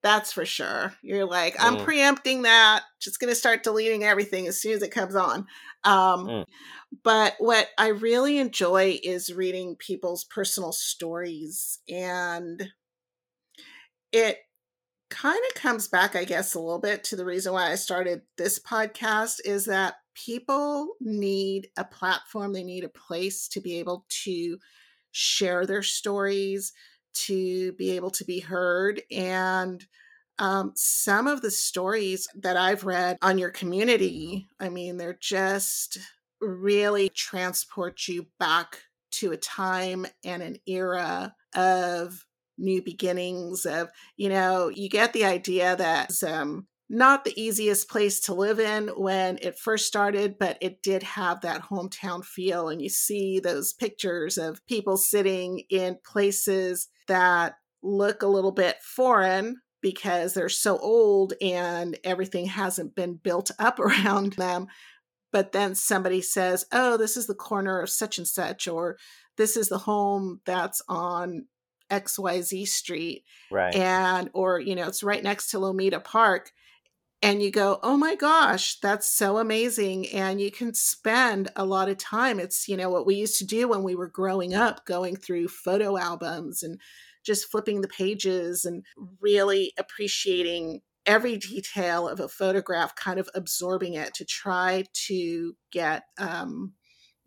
[0.06, 0.94] That's for sure.
[1.02, 1.84] You're like, I'm Mm.
[1.84, 2.84] preempting that.
[3.00, 5.48] Just gonna start deleting everything as soon as it comes on.
[5.82, 6.44] Um, Mm.
[7.02, 12.72] But what I really enjoy is reading people's personal stories, and
[14.12, 14.38] it
[15.10, 18.22] kind of comes back, I guess, a little bit to the reason why I started
[18.38, 24.06] this podcast is that people need a platform, they need a place to be able
[24.24, 24.58] to
[25.12, 26.72] share their stories,
[27.24, 29.02] to be able to be heard.
[29.10, 29.84] And
[30.38, 35.98] um, some of the stories that I've read on your community, I mean, they're just
[36.40, 42.26] really transport you back to a time and an era of
[42.58, 48.20] new beginnings of you know you get the idea that um not the easiest place
[48.20, 52.68] to live in when it first started, but it did have that hometown feel.
[52.68, 58.76] And you see those pictures of people sitting in places that look a little bit
[58.82, 64.68] foreign because they're so old and everything hasn't been built up around them.
[65.32, 68.96] But then somebody says, oh, this is the corner of such and such, or
[69.36, 71.46] this is the home that's on
[71.90, 73.24] XYZ Street.
[73.50, 73.74] Right.
[73.74, 76.52] And, or, you know, it's right next to Lomita Park
[77.22, 80.08] and you go, oh my gosh, that's so amazing.
[80.08, 82.38] And you can spend a lot of time.
[82.38, 85.48] It's, you know, what we used to do when we were growing up, going through
[85.48, 86.78] photo albums and
[87.24, 88.84] just flipping the pages and
[89.20, 96.02] really appreciating every detail of a photograph, kind of absorbing it to try to get,
[96.18, 96.74] um,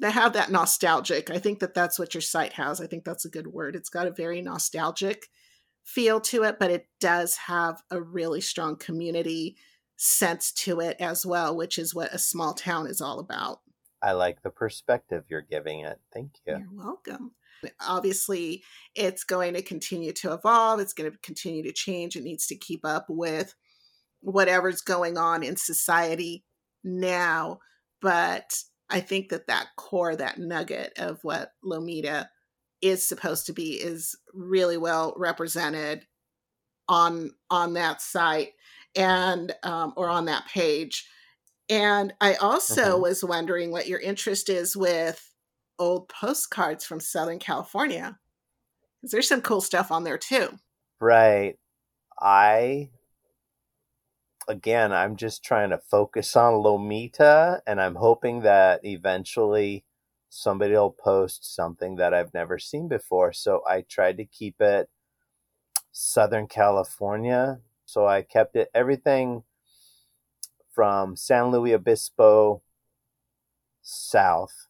[0.02, 1.30] to have that nostalgic.
[1.30, 2.80] I think that that's what your site has.
[2.80, 3.76] I think that's a good word.
[3.76, 5.28] It's got a very nostalgic
[5.84, 9.58] feel to it, but it does have a really strong community
[10.00, 13.60] sense to it as well, which is what a small town is all about.
[14.02, 16.00] I like the perspective you're giving it.
[16.14, 16.58] Thank you.
[16.58, 17.32] You're welcome.
[17.86, 18.64] Obviously,
[18.96, 22.16] it's going to continue to evolve, it's going to continue to change.
[22.16, 23.54] It needs to keep up with
[24.22, 26.46] whatever's going on in society
[26.82, 27.60] now.
[28.02, 28.58] But
[28.90, 32.30] I think that that core, that nugget of what Lomita
[32.82, 36.06] is supposed to be is really well represented
[36.88, 38.54] on on that site
[38.96, 41.08] and um, or on that page.
[41.70, 43.02] And I also mm-hmm.
[43.02, 45.34] was wondering what your interest is with
[45.78, 48.18] old postcards from Southern California.
[49.00, 50.50] Because there's some cool stuff on there too.
[51.00, 51.56] Right.
[52.20, 52.90] I
[54.50, 59.86] again, I'm just trying to focus on Lomita, and I'm hoping that eventually
[60.30, 63.32] somebody will post something that I've never seen before.
[63.32, 64.90] So I tried to keep it
[65.92, 69.44] Southern California so I kept it everything
[70.72, 72.62] from San Luis Obispo
[73.82, 74.68] south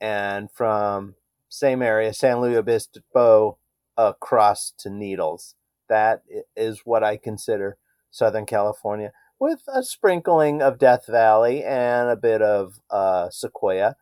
[0.00, 1.14] and from
[1.50, 3.58] same area, San Luis Obispo
[3.98, 5.54] across to Needles.
[5.90, 6.22] That
[6.56, 7.76] is what I consider
[8.10, 13.96] Southern California, with a sprinkling of Death Valley and a bit of uh, Sequoia.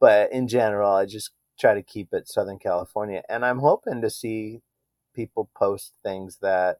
[0.00, 3.22] But in general, I just try to keep it Southern California.
[3.28, 4.62] And I'm hoping to see
[5.14, 6.78] people post things that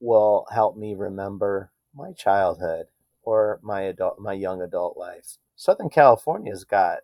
[0.00, 2.86] will help me remember my childhood
[3.22, 5.36] or my adult my young adult life.
[5.56, 7.00] Southern California's got,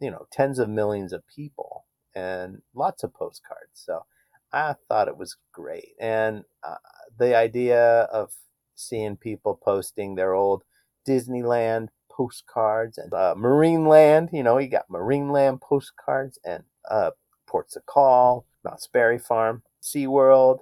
[0.00, 1.84] you know, tens of millions of people
[2.14, 3.72] and lots of postcards.
[3.74, 4.04] So
[4.52, 5.90] I thought it was great.
[6.00, 6.76] And uh,
[7.18, 8.32] the idea of
[8.74, 10.64] seeing people posting their old
[11.06, 17.10] Disneyland postcards and uh, Marineland, you know, you got Marineland postcards and uh,
[17.46, 20.60] Ports of Call, Knott's Berry Farm, SeaWorld,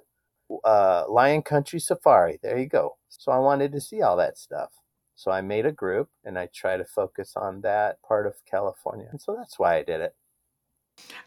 [0.63, 2.39] uh, Lion Country Safari.
[2.41, 2.97] There you go.
[3.09, 4.71] So I wanted to see all that stuff.
[5.15, 9.07] So I made a group and I try to focus on that part of California.
[9.09, 10.15] And so that's why I did it.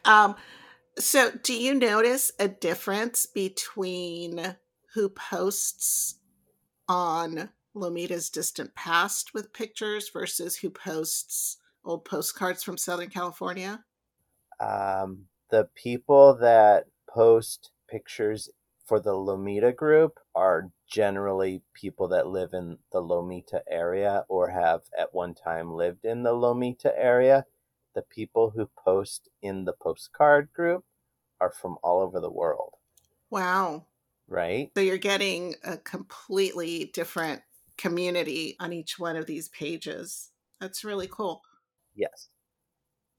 [0.04, 0.36] Um,
[0.98, 4.56] so do you notice a difference between
[4.94, 6.16] who posts
[6.88, 13.84] on Lomita's distant past with pictures versus who posts old postcards from Southern California?
[14.60, 18.48] Um, the people that post pictures
[18.90, 24.80] for the Lomita group are generally people that live in the Lomita area or have
[24.98, 27.46] at one time lived in the Lomita area.
[27.94, 30.84] The people who post in the postcard group
[31.40, 32.74] are from all over the world.
[33.30, 33.86] Wow.
[34.26, 34.72] Right?
[34.76, 37.42] So you're getting a completely different
[37.78, 40.32] community on each one of these pages.
[40.60, 41.42] That's really cool.
[41.94, 42.28] Yes.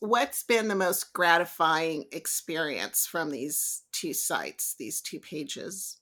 [0.01, 6.01] What's been the most gratifying experience from these two sites, these two pages?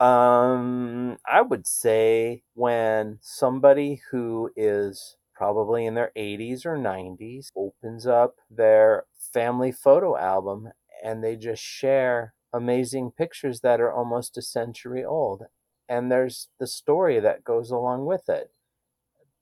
[0.00, 8.06] Um, I would say when somebody who is probably in their 80s or 90s opens
[8.06, 10.68] up their family photo album
[11.02, 15.44] and they just share amazing pictures that are almost a century old.
[15.88, 18.52] And there's the story that goes along with it.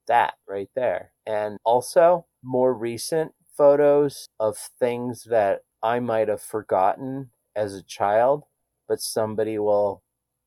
[0.06, 1.12] That right there.
[1.26, 8.44] And also, more recent photos of things that I might have forgotten as a child
[8.92, 10.02] but somebody will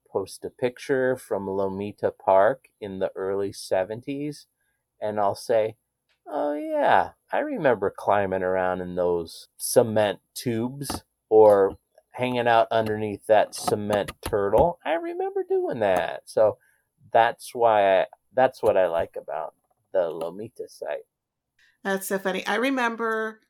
[0.08, 4.46] post a picture from Lomita Park in the early 70s,
[5.02, 5.78] and I'll say,
[6.28, 11.78] Oh, yeah, I remember climbing around in those cement tubes or
[12.12, 14.78] hanging out underneath that cement turtle.
[14.86, 16.22] I remember doing that.
[16.26, 16.58] So
[17.12, 19.56] that's why I, that's what I like about
[19.92, 21.06] the Lomita site.
[21.86, 22.46] That's so funny.
[22.48, 23.42] I remember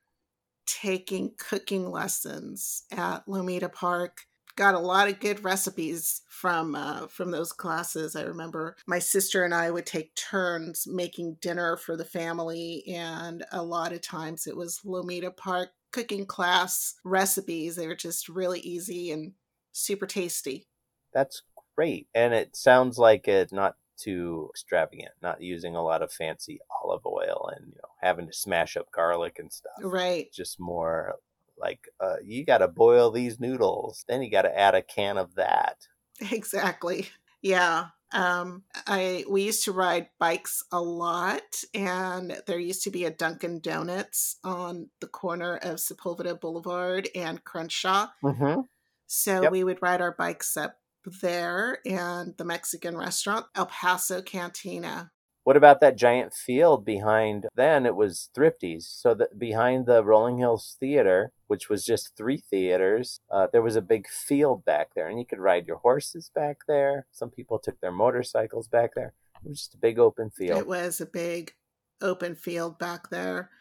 [0.67, 4.23] taking cooking lessons at Lomita Park.
[4.57, 8.13] Got a lot of good recipes from uh, from those classes.
[8.13, 13.45] I remember my sister and I would take turns making dinner for the family, and
[13.53, 17.77] a lot of times it was Lomita Park cooking class recipes.
[17.77, 19.31] They were just really easy and
[19.71, 20.67] super tasty.
[21.13, 21.41] That's
[21.77, 26.59] great, and it sounds like it's not too extravagant, not using a lot of fancy
[26.83, 29.73] olive oil and you know having to smash up garlic and stuff.
[29.81, 30.31] Right.
[30.31, 31.15] Just more
[31.57, 35.17] like uh, you got to boil these noodles, then you got to add a can
[35.17, 35.87] of that.
[36.31, 37.07] Exactly.
[37.41, 37.87] Yeah.
[38.13, 43.11] Um, I we used to ride bikes a lot, and there used to be a
[43.11, 48.07] Dunkin' Donuts on the corner of Sepulveda Boulevard and Crenshaw.
[48.23, 48.61] Mm-hmm.
[49.07, 49.51] So Yep.
[49.51, 50.77] we would ride our bikes up
[51.21, 55.11] there, and the Mexican restaurant, El Paso Cantina.
[55.45, 57.45] What about that giant field behind?
[57.55, 58.87] Then it was Thrifty's.
[58.91, 63.75] So that behind the Rolling Hills Theater, which was just three theaters, uh, there was
[63.75, 67.05] a big field back there, and you could ride your horses back there.
[67.11, 69.13] Some people took their motorcycles back there.
[69.45, 70.57] It was just a big open field.
[70.59, 71.53] It was a big
[72.01, 73.51] open field back there.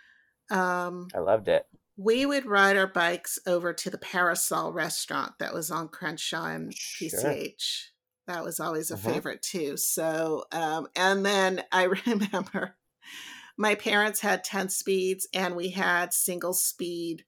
[0.51, 1.67] Um, I loved it.
[1.99, 6.73] we would ride our bikes over to the Parasol restaurant that was on Crenshaw and
[6.75, 7.21] Sure.
[8.27, 9.25] That was always a Mhm.
[9.37, 9.77] favorite too.
[9.77, 12.77] So, um, and then I remember
[13.59, 17.25] my parents had 10 speeds and we had single speed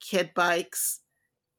[0.00, 1.00] kid bikes.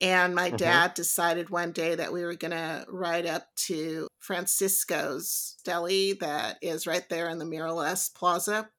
[0.01, 0.85] And my Mhm.
[0.89, 6.59] dad decided one day that we were going to ride up to Francisco's Deli, that
[6.61, 8.71] is right there in the Miraleste Plaza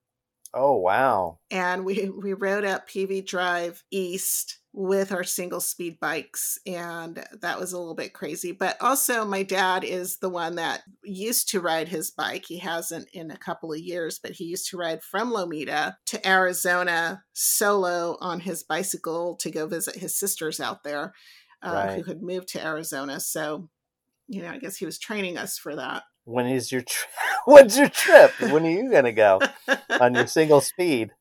[0.52, 1.38] Oh wow!
[1.50, 7.58] and we we rode up PV Drive East with our single speed bikes and that
[7.58, 11.62] was a little bit crazy but also my dad is the one that used to
[11.62, 15.02] ride his bike he hasn't in a couple of years but he used to ride
[15.02, 21.14] from Lomita to Arizona solo on his bicycle to go visit his sisters out there
[21.62, 23.70] uh, who had moved to Arizona so
[24.28, 27.10] you know I guess he was training us for that When is your trip?
[27.46, 28.32] When's your trip?
[28.40, 29.40] When are you gonna go
[29.88, 31.12] on your single speed?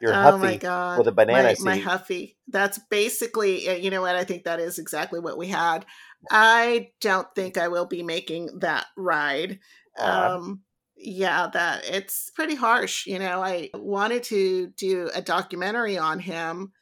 [0.00, 0.98] Your oh huffy my god.
[0.98, 2.36] with a banana my, my huffy.
[2.48, 4.16] That's basically uh, you know what?
[4.16, 5.86] I think that is exactly what we had.
[6.30, 9.60] I don't think i will be making that ride.
[9.98, 10.34] Aw.
[10.36, 10.62] um
[10.96, 13.42] yeah that it's pretty harsh you know?
[13.42, 16.72] I wanted to do a documentary on him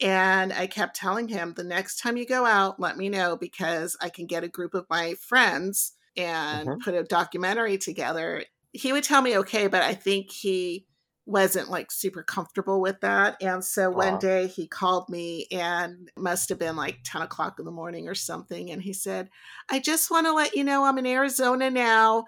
[0.00, 3.96] and i kept telling him the next time you go out let me know because
[4.00, 6.80] i can get a group of my friends and Mhm.
[6.84, 8.44] put a documentary together.
[8.72, 10.86] He would tell me okay but i think he
[11.26, 16.50] wasn't like super comfortable with that and so one day he called me and must
[16.50, 19.30] have been like 10 o'clock in the morning or something and he said
[19.70, 22.24] i just want to let you know i'm in arizona now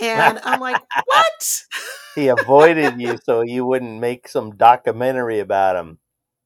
[0.00, 1.64] and i'm like what
[2.14, 5.98] he avoided you so you wouldn't make some documentary about him.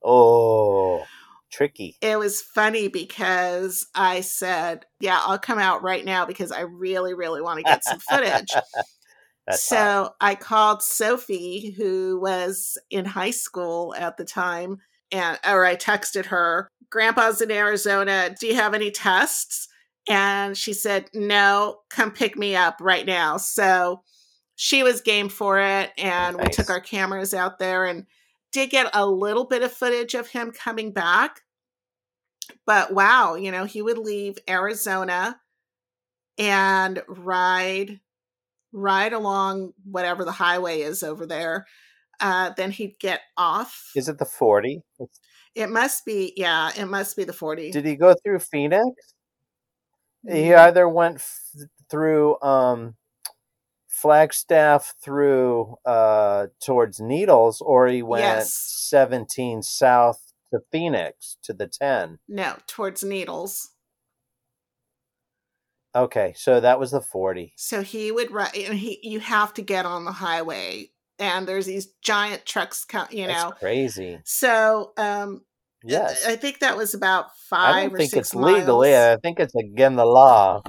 [0.03, 1.05] Oh,
[1.51, 1.97] tricky.
[2.03, 7.15] it was funny because I said, Yeah, I'll come out right now because I really,
[7.15, 8.51] really want to get some footage.
[9.47, 9.77] That's hot.
[9.77, 14.79] so I called Sophie, who was in high school at the time,
[15.13, 18.35] and or I texted her, Grandpa's in Arizona.
[18.39, 19.69] Do you have any tests?
[20.09, 23.37] And she said, No, come pick me up right now.
[23.37, 24.03] So
[24.57, 28.07] she was game for it, and we took our cameras out there and
[28.53, 31.41] did get a little bit of footage of him coming back.
[32.67, 35.41] But wow, you know, he would leave Arizona
[36.39, 38.01] and ride
[38.75, 41.65] ride along whatever the highway is over there.
[42.21, 43.91] Uh, then he'd get off.
[43.97, 44.83] Is it the 40?
[45.55, 47.71] It must be, yeah, it must be the 40.
[47.71, 48.85] Did he go through Phoenix?
[50.29, 51.51] He Mm, either went f-
[51.91, 52.97] through um,
[53.89, 58.55] Flagstaff through uh, towards Needles, or he went Yes.
[58.89, 62.19] 17 south to Phoenix to the 10.
[62.29, 63.71] no, towards Needles.
[65.95, 67.53] Okay, so that was the 40.
[67.57, 71.67] So he would ride, and he, you have to get on the highway, and there's
[71.67, 73.51] these giant trucks, co- you That's know.
[73.53, 74.19] crazy.
[74.25, 75.43] So, um,
[75.87, 76.27] Yes.
[76.27, 78.61] I think that was about I five don't or think it's miles.
[78.61, 78.87] legal.
[78.87, 80.63] Yeah, I think it's again the law.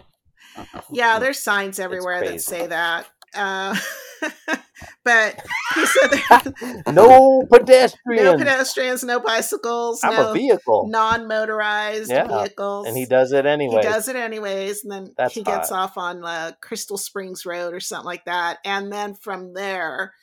[0.92, 3.08] Yeah, there's signs everywhere that say that.
[3.34, 3.76] Uh,
[5.04, 5.40] but
[5.76, 6.42] he said there,
[6.88, 8.24] no pedestrians.
[8.24, 10.90] no pedestrians, no bicycles, I'm no a vehicle.
[10.90, 12.88] non-motorized Yeah, vehicles.
[12.88, 13.82] And he does it anyway.
[13.82, 15.84] He does it anyways, and then That's he gets hot.
[15.92, 20.14] off on uh, Crystal Springs Road or something like that, and then from there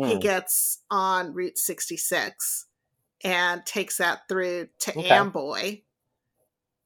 [0.00, 0.20] he Mm.
[0.20, 2.66] gets on Route 66
[3.22, 5.14] and takes that through to Okay.
[5.14, 5.82] Amboy.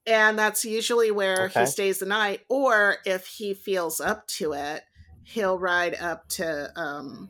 [0.07, 1.61] And that's usually where Okay.
[1.61, 2.41] he stays the night.
[2.49, 4.83] Or if he feels up to it,
[5.29, 7.29] he'll ride up to um,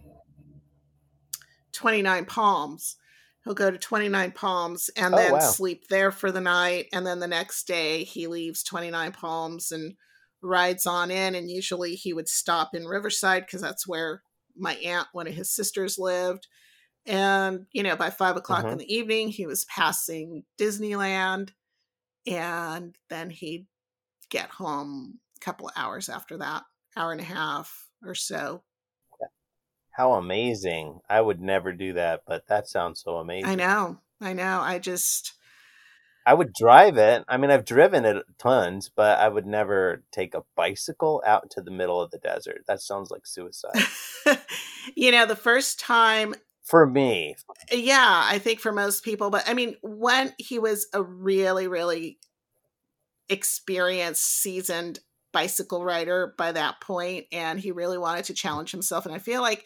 [1.72, 2.96] 29 Palms.
[3.44, 5.38] He'll go to 29 Palms and Oh, then wow.
[5.40, 6.86] sleep there for the night.
[6.92, 9.94] And then the next day he leaves 29 Palms and
[10.42, 11.34] rides on in.
[11.34, 14.22] And usually he would stop in Riverside because that's where
[14.56, 16.46] my aunt, one of his sisters, lived.
[17.06, 18.72] And, you know, by five o'clock Mhm.
[18.72, 21.50] in the evening, he was passing Disneyland.
[22.26, 23.66] And then he'd
[24.28, 26.64] get home a couple of hours after that,
[26.96, 28.62] hour and a half or so.
[29.90, 31.00] How amazing.
[31.10, 33.50] I would never do that, but that sounds so amazing.
[33.50, 33.98] I know.
[34.20, 34.60] I know.
[34.60, 35.34] I just,
[36.24, 37.24] I would drive it.
[37.26, 41.60] I mean, I've driven it tons, but I would never take a bicycle out to
[41.60, 42.62] the middle of the desert.
[42.68, 43.72] That sounds like suicide.
[44.94, 47.34] you know, the first time For me,
[47.72, 52.18] yeah, I think for most people, but I mean, when he was a really, really
[53.28, 55.00] experienced, seasoned
[55.32, 59.06] bicycle rider by that point, and he really wanted to challenge himself.
[59.06, 59.64] And I feel like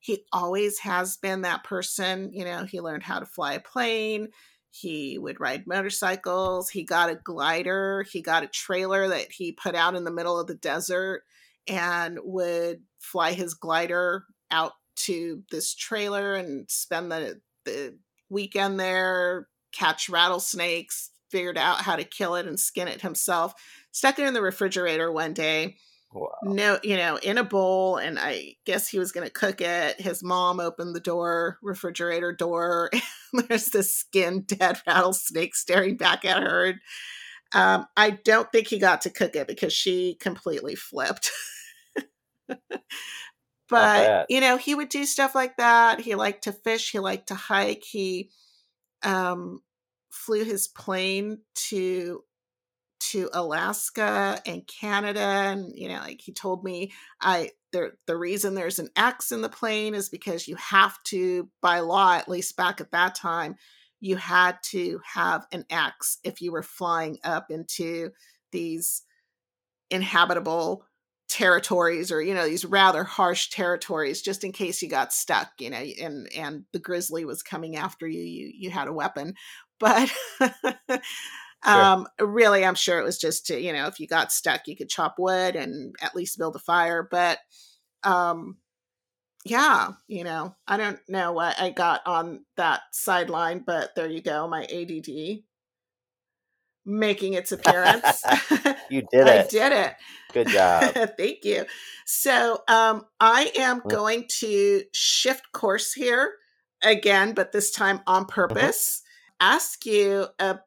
[0.00, 2.30] he always has been that person.
[2.32, 4.28] You know, he learned how to fly a plane,
[4.70, 9.74] he would ride motorcycles, he got a glider, he got a trailer that he put
[9.74, 11.22] out in the middle of the desert
[11.68, 17.96] and would fly his glider out to this trailer and spend the the
[18.28, 23.54] weekend there, catch rattlesnakes, figured out how to kill it and skin it himself.
[23.94, 25.76] Stuck it in the refrigerator one day.
[26.12, 26.32] wow.
[26.42, 30.00] No, you know, in a bowl, and I guess he was going to cook it.
[30.00, 32.90] His mom opened the door, refrigerator door.
[33.32, 36.64] And there's this skinned dead rattlesnake staring back at her.
[36.64, 36.80] And,
[37.54, 41.30] um, I don't think he got to cook it because she completely flipped.
[43.68, 46.00] but you know, he would do stuff like that.
[46.00, 46.90] He liked to fish.
[46.90, 47.84] He liked to hike.
[47.84, 48.30] He
[49.04, 49.60] um,
[50.10, 51.38] flew his plane
[51.68, 52.24] to
[53.10, 58.54] to Alaska and Canada and you know like he told me I the the reason
[58.54, 62.56] there's an X in the plane is because you have to by law at least
[62.56, 63.56] back at that time
[64.00, 68.10] you had to have an X if you were flying up into
[68.52, 69.02] these
[69.90, 70.84] inhabitable
[71.28, 75.70] territories or you know these rather harsh territories just in case you got stuck you
[75.70, 79.34] know and and the grizzly was coming after you you you had a weapon.
[79.80, 80.12] But
[81.64, 84.76] um really i'm sure it was just to you know if you got stuck you
[84.76, 87.38] could chop wood and at least build a fire but
[88.04, 88.56] um
[89.44, 94.20] yeah you know i don't know what i got on that sideline but there you
[94.22, 94.90] go my add
[96.84, 98.24] making its appearance
[98.88, 99.30] You did it.
[99.30, 99.94] i did it
[100.32, 100.96] Good job.
[101.18, 101.64] Thank you.
[102.06, 103.88] So um, I am Mm.
[103.88, 106.34] going to shift course here
[106.82, 109.02] again, but this time on purpose.
[109.40, 110.60] Ask you about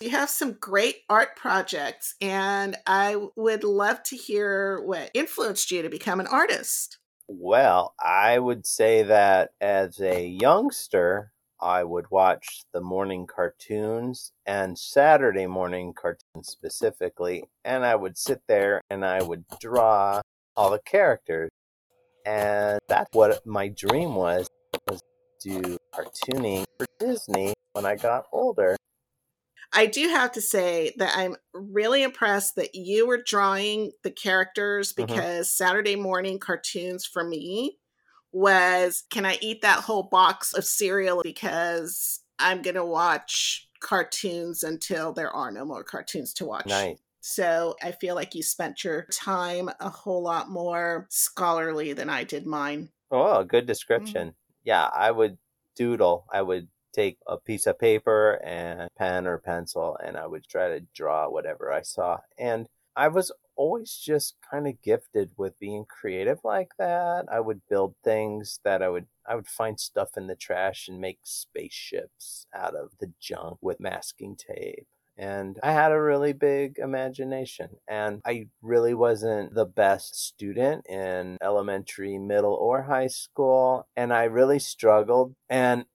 [0.00, 5.82] you have some great art projects, and I would love to hear what influenced you
[5.82, 6.98] to become an artist.
[7.28, 14.78] Well, I would say that as a youngster, I would watch the morning cartoons and
[14.78, 20.20] Saturday morning cartoons specifically, and I would sit there and I would draw
[20.56, 21.50] all the characters.
[22.24, 24.48] And that's what my dream was,
[24.88, 25.02] was
[25.40, 28.76] do cartooning for Disney when I got older.
[29.72, 34.92] I do have to say that I'm really impressed that you were drawing the characters
[34.92, 35.06] Mhm.
[35.06, 37.78] because Saturday morning cartoons for me
[38.32, 44.62] was can I eat that whole box of cereal because I'm going to watch cartoons
[44.62, 46.66] until there are no more cartoons to watch.
[46.66, 46.98] Nice.
[47.20, 52.24] So I feel like you spent your time a whole lot more scholarly than I
[52.24, 52.90] did mine.
[53.10, 54.34] Oh, good description.
[54.68, 55.38] Yeah, I would
[55.76, 56.26] doodle.
[56.30, 60.68] I would take a piece of paper and pen or pencil and I would try
[60.68, 62.18] to draw whatever I saw.
[62.38, 67.24] And I was always just kind of gifted with being creative like that.
[67.32, 71.00] I would build things that I would I would find stuff in the trash and
[71.00, 74.86] make spaceships out of the junk with masking tape.
[75.18, 77.70] And I had a really big imagination.
[77.88, 83.88] And I really wasn't the best student in elementary, middle, or high school.
[83.96, 85.34] And I really struggled.
[85.50, 85.86] And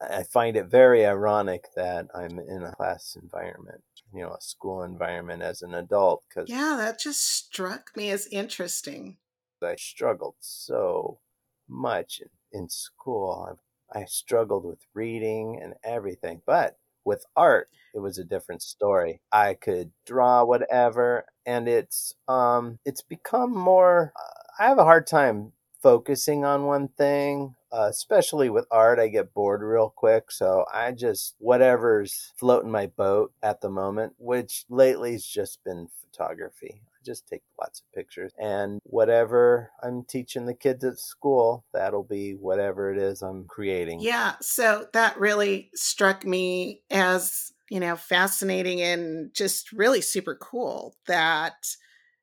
[0.00, 4.82] I find it very ironic that I'm in a class environment, you know, a school
[4.82, 9.18] environment as an adult because Yeah, that just struck me as interesting.
[9.62, 11.20] I struggled so
[11.68, 12.20] much
[12.52, 13.56] in school.
[13.94, 19.20] I, I struggled with reading and everything, but with art, it was a different story.
[19.32, 24.12] I could draw whatever, and it's um, it's become more.
[24.58, 25.52] I have a hard time
[25.82, 28.98] focusing on one thing, uh, especially with art.
[28.98, 34.14] I get bored real quick, so I just whatever's floating my boat at the moment,
[34.18, 36.82] which lately's just been photography.
[37.04, 42.32] Just take lots of pictures, and whatever I'm teaching the kids at school, that'll be
[42.32, 44.00] whatever it is I'm creating.
[44.00, 50.96] Yeah, so that really struck me as you know fascinating and just really super cool
[51.06, 51.76] that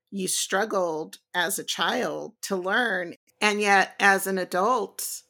[0.10, 5.24] you struggled as a child to learn and yet, as an adult,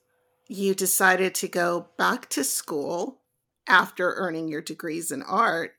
[0.49, 3.21] you decided to go back to school
[3.67, 5.71] after earning your degrees in art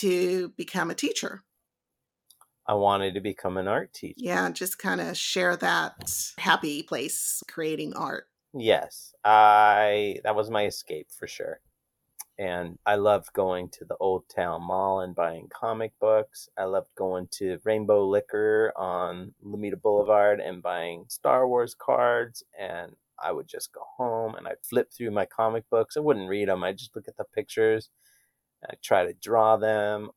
[0.00, 1.44] to become a teacher.
[2.68, 4.14] I wanted to become an art teacher.
[4.18, 8.28] Yeah, just kind of share that happy place creating art.
[8.54, 11.60] Yes, I that was my escape for sure
[12.38, 16.48] and I loved going to the Old Town Mall and buying comic books.
[16.56, 22.44] I loved going to Rainbow Liquor on Lomita Boulevard and buying Star Wars cards.
[22.58, 25.96] And I would just go home and I'd flip through my comic books.
[25.96, 27.90] I wouldn't read them, I'd just look at the pictures.
[28.64, 30.10] I try to draw them.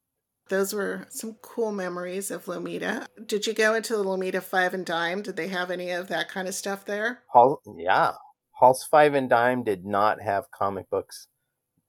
[0.52, 3.08] Those were some cool memories of Lomita.
[3.26, 5.22] Did you go into the Lomita Five and Dime?
[5.22, 7.24] Did they have any of that kind of stuff there?
[7.30, 8.16] Hall, yeah.
[8.52, 11.30] Hall's Five and Dime did not have comic books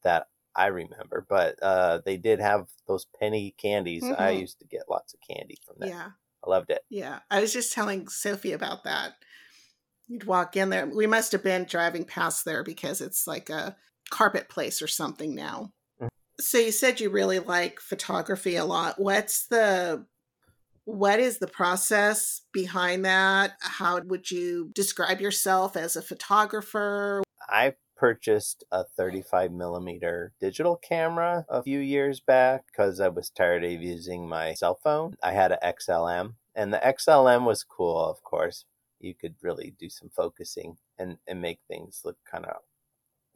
[0.05, 4.05] that I remember, but uh, they did have those penny candies.
[4.05, 4.23] Mm-hmm.
[4.23, 5.89] I used to get lots of candy from that.
[5.89, 6.11] Yeah.
[6.47, 6.83] I loved it.
[6.89, 7.19] Yeah.
[7.33, 9.15] I was just telling Sophie about that.
[10.07, 10.87] You'd walk in there.
[10.87, 13.77] We must have been driving past there because it's like a
[14.11, 15.73] carpet place or something now.
[16.41, 19.01] So you said you really like photography a lot.
[19.01, 20.07] What's the
[20.85, 23.53] what is the process behind that?
[23.61, 27.23] How would you describe yourself as a photographer?
[27.49, 33.63] I purchased a 35 millimeter digital camera a few years back because I was tired
[33.63, 35.15] of using my cell phone.
[35.23, 38.65] I had an XLM, and the XLM was cool, of course.
[38.99, 42.57] You could really do some focusing and, and make things look kind of,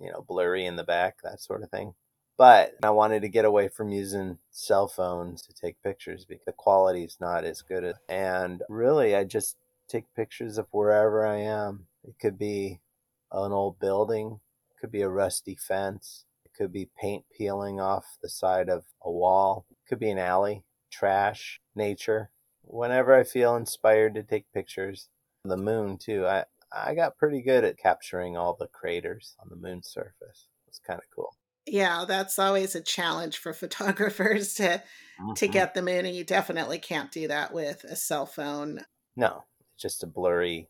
[0.00, 1.94] you know, blurry in the back, that sort of thing.
[2.38, 6.52] But I wanted to get away from using cell phones to take pictures because the
[6.52, 7.94] quality is not as good.
[8.08, 9.56] and really, I just
[9.88, 11.86] take pictures of wherever I am.
[12.04, 12.80] It could be
[13.32, 16.24] an old building, it could be a rusty fence.
[16.44, 19.66] It could be paint peeling off the side of a wall.
[19.70, 22.30] It could be an alley, trash, nature.
[22.62, 25.08] Whenever I feel inspired to take pictures,
[25.44, 26.26] the moon too.
[26.26, 30.48] I I got pretty good at capturing all the craters on the moon's surface.
[30.68, 31.34] It's kind of cool.
[31.66, 34.82] Yeah, that's always a challenge for photographers to
[35.20, 35.32] mm-hmm.
[35.34, 38.84] to get the moon, and you definitely can't do that with a cell phone.
[39.16, 39.44] No,
[39.74, 40.68] it's just a blurry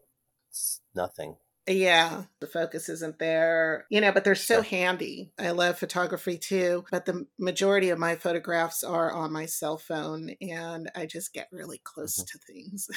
[0.95, 1.37] nothing.
[1.69, 5.33] Yeah, the focus isn't there, you know, but they're so handy.
[5.37, 10.31] I love photography too, but the majority of my photographs are on my cell phone
[10.41, 12.39] and I just get really close mm-hmm.
[12.39, 12.89] to things.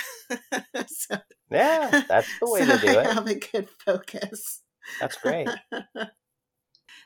[0.88, 1.18] so,
[1.50, 3.08] yeah, that's the way so to do I it.
[3.08, 4.62] have a good focus.
[5.00, 5.50] That's great.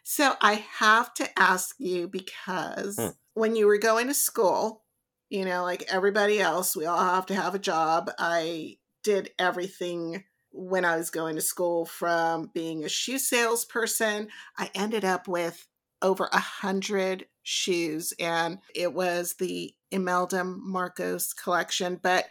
[0.04, 3.08] so I have to ask you because hmm.
[3.34, 4.84] when you were going to school,
[5.30, 8.12] you know, like everybody else, we all have to have a job.
[8.20, 14.28] I did everything when I was going to school from being a shoe salesperson.
[14.58, 15.66] I ended up with
[16.01, 21.99] over a hundred shoes, and it was the Imelda Marcos collection.
[22.01, 22.26] But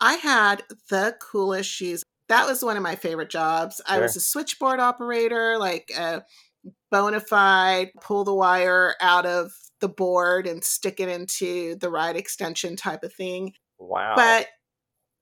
[0.00, 2.02] I had the coolest shoes.
[2.28, 3.82] That was one of my favorite jobs.
[3.86, 3.96] Sure.
[3.96, 6.22] I was a switchboard operator, like a
[6.90, 12.16] bona fide pull the wire out of the board and stick it into the ride
[12.16, 13.52] extension type of thing.
[13.78, 14.14] Wow.
[14.16, 14.48] But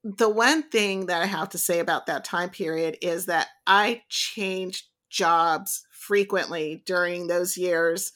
[0.02, 4.02] the one thing that I have to say about that time period is that I
[4.08, 8.12] changed jobs frequently during those years.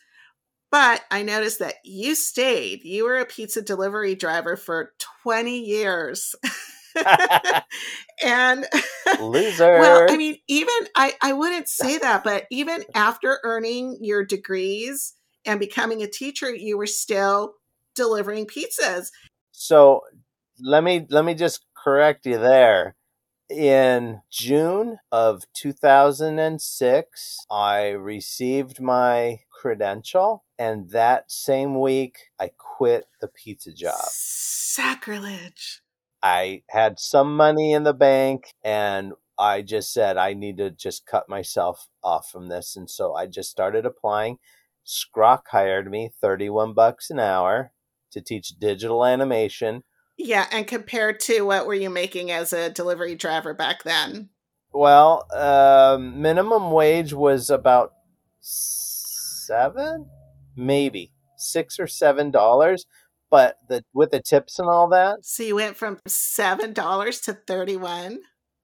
[0.70, 2.85] But I noticed that you stayed.
[2.85, 4.93] You were a pizza delivery driver for
[5.24, 6.37] 20 years.
[8.24, 8.66] and
[9.20, 9.72] loser.
[9.78, 15.14] well, I mean, even I, I wouldn't say that, but even after earning your degrees
[15.45, 17.55] and becoming a teacher, you were still
[17.95, 19.09] delivering pizzas.
[19.53, 20.03] So
[20.62, 22.97] let me let me just correct you there.
[23.49, 33.26] In June of 2006, I received my credential, and that same week, I quit the
[33.26, 33.99] pizza job.
[34.05, 35.82] Sacrilege.
[36.22, 41.06] I had some money in the bank, and I just said I need to just
[41.06, 42.76] cut myself off from this.
[42.76, 44.38] And so I just started applying.
[44.86, 47.72] SCROC hired me 31 bucks an hour
[48.12, 49.84] to teach digital animation
[50.22, 54.28] yeah, and compared to what were you making as a delivery driver back then?
[54.70, 57.92] Well, um, minimum wage was about
[58.40, 60.10] seven,
[60.54, 62.84] maybe six or seven dollars,
[63.31, 67.33] but the with the tips and all that, So you went from seven dollars to
[67.35, 68.20] thirty-one.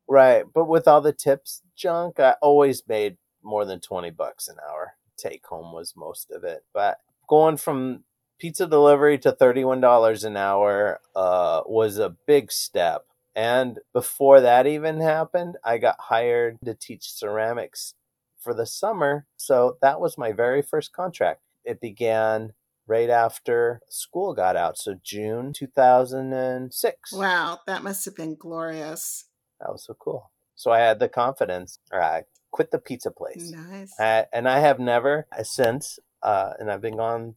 [0.08, 0.44] right?
[0.52, 4.94] But with all the tips junk, I always made more than twenty bucks an hour.
[5.16, 6.98] Take home was most of it, but
[7.28, 8.04] going from
[8.38, 13.06] pizza delivery to thirty-one dollars an hour uh, was a big step.
[13.34, 17.92] And before that even happened, I got hired to teach ceramics
[18.40, 19.26] for the summer.
[19.36, 21.42] So that was my very first contract.
[21.64, 22.52] It began
[22.86, 24.78] right after school got out.
[24.78, 27.12] So June 2006.
[27.12, 29.24] Wow, that must have been glorious.
[29.60, 30.30] That was so cool.
[30.54, 31.78] So I had the confidence.
[31.92, 33.52] Or I quit the pizza place.
[33.52, 33.92] Nice.
[33.98, 37.34] I, and I have never uh, since, uh, and I've been gone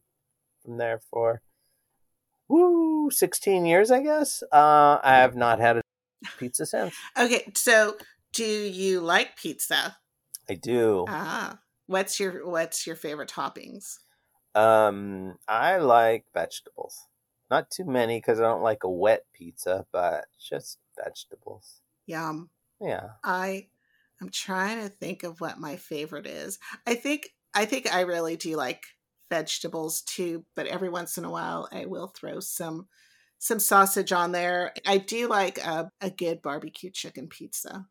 [0.64, 1.42] from there for
[2.48, 4.42] woo 16 years, I guess.
[4.52, 5.82] Uh, I have not had a
[6.38, 6.94] pizza since.
[7.18, 7.96] Okay, so
[8.32, 9.96] do you like pizza?
[10.48, 11.04] I do.
[11.08, 13.98] Ah, what's your what's your favorite toppings?
[14.54, 17.08] Um, I like vegetables.
[17.50, 21.82] Not too many because I don't like a wet pizza, but just vegetables.
[22.06, 22.50] Yum.
[22.80, 23.14] Yeah.
[23.24, 23.70] I
[24.20, 26.58] I'm trying to think of what my favorite is.
[26.86, 28.84] I think I think I really do like
[29.30, 32.88] vegetables too, but every once in a while I will throw some
[33.38, 34.74] some sausage on there.
[34.86, 37.88] I do like a, a good barbecue chicken pizza.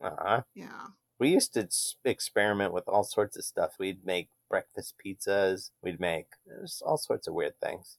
[0.00, 0.42] Uh-huh.
[0.54, 0.88] Yeah.
[1.20, 1.68] We used to
[2.04, 3.76] experiment with all sorts of stuff.
[3.78, 5.70] We'd make breakfast pizzas.
[5.82, 7.98] We'd make there's all sorts of weird things.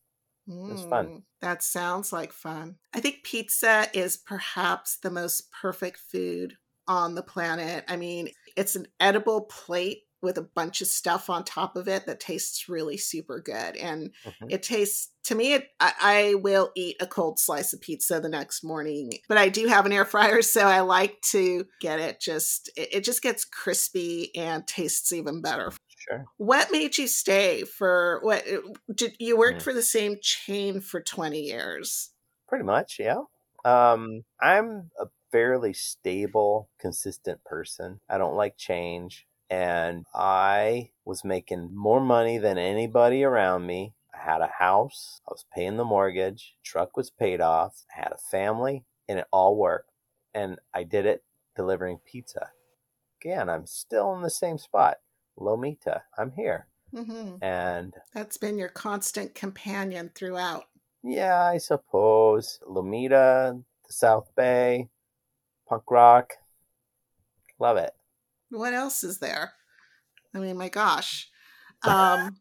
[0.67, 1.09] It was fun.
[1.09, 2.79] Mm, That sounds like fun.
[2.93, 6.57] I think pizza is perhaps the most perfect food
[6.87, 7.85] on the planet.
[7.87, 12.05] I mean, it's an edible plate with a bunch of stuff on top of it
[12.05, 13.75] that tastes really super good.
[13.77, 14.49] And Mhm.
[14.49, 18.29] it tastes, to me, it, I, I will eat a cold slice of pizza the
[18.29, 19.13] next morning.
[19.27, 22.95] But I do have an air fryer, so I like to get it just, it,
[22.95, 25.71] it just gets crispy and tastes even better.
[25.97, 26.29] Sure.
[26.37, 28.43] What made you stay for what
[28.93, 29.63] did you worked Mm.
[29.63, 32.11] for the same chain for 20 years?
[32.47, 33.21] Pretty much, yeah.
[33.63, 38.01] Um, I'm a fairly stable, consistent person.
[38.09, 39.27] I don't like change.
[39.51, 43.93] And I was making more money than anybody around me.
[44.15, 48.13] I had a house, I was paying the mortgage, truck was paid off, I had
[48.13, 49.91] a family, and it all worked.
[50.33, 51.25] And I did it
[51.55, 52.51] delivering pizza.
[53.21, 54.99] Again, I'm still in the same spot.
[55.37, 56.67] Lomita, I'm here.
[56.95, 60.65] hmm And That's been your constant companion throughout.
[61.03, 62.59] Yeah, I suppose.
[62.65, 64.87] Lomita, the South Bay,
[65.67, 66.35] punk rock.
[67.59, 67.91] Love it.
[68.51, 69.53] What else is there?
[70.35, 71.29] I mean, my gosh.
[71.83, 72.35] Um,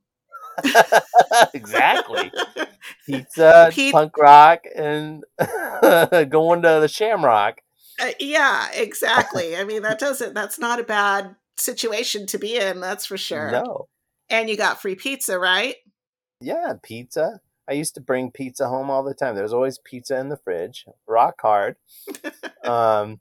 [1.54, 2.30] exactly.
[3.06, 7.60] Pizza, Pe- punk rock, and going to the Shamrock.
[8.00, 9.56] uh, yeah, exactly.
[9.56, 13.50] I mean, that doesn't, that's not a bad situation to be in, that's for sure.
[13.50, 13.88] No.
[14.28, 15.76] And you got free pizza, right?
[16.40, 17.40] Yeah, pizza.
[17.68, 19.36] I used to bring pizza home all the time.
[19.36, 20.86] There's always pizza in the fridge.
[21.06, 21.76] Rock hard.
[22.64, 23.20] um,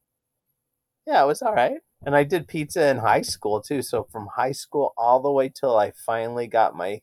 [1.06, 1.80] yeah, it was all right.
[2.06, 3.82] And I did pizza in high school too.
[3.82, 7.02] So from high school all the way till I finally got my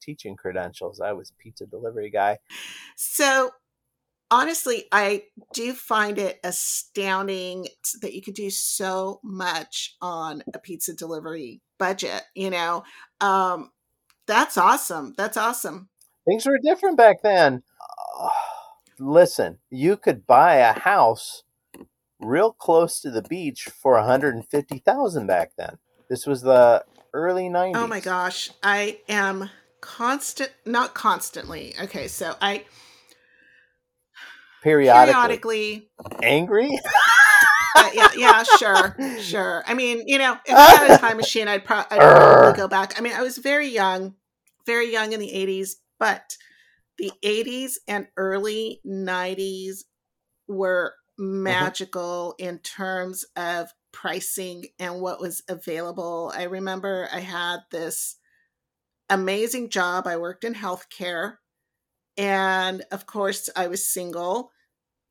[0.00, 2.38] teaching credentials, I was pizza delivery guy.
[2.96, 3.50] So,
[4.30, 7.68] honestly, I do find it astounding
[8.00, 12.22] that you could do so much on a pizza delivery budget.
[12.34, 12.82] You know,
[13.20, 13.70] um,
[14.26, 15.14] that's awesome.
[15.16, 15.88] That's awesome.
[16.26, 17.62] Things were different back then.
[18.20, 18.28] Uh,
[18.98, 21.42] listen, you could buy a house
[22.22, 25.78] real close to the beach for 150,000 back then.
[26.08, 27.76] This was the early 90s.
[27.76, 29.50] Oh my gosh, I am
[29.80, 31.74] constant, not constantly.
[31.82, 32.64] Okay, so I
[34.62, 35.12] Periodically.
[35.12, 35.88] periodically
[36.22, 36.78] Angry?
[37.74, 39.64] Uh, yeah, yeah, sure, sure.
[39.66, 42.68] I mean, you know, if I had a time machine, I'd, pro- I'd probably go
[42.68, 42.98] back.
[42.98, 44.14] I mean, I was very young,
[44.66, 46.36] very young in the 80s, but
[46.98, 49.84] the 80s and early 90s
[50.48, 50.92] were
[51.22, 51.30] Uh-huh.
[51.30, 56.32] magical in terms of pricing and what was available.
[56.34, 58.16] I remember I had this
[59.10, 60.06] amazing job.
[60.06, 61.36] I worked in healthcare.
[62.16, 64.50] And of course, I was single.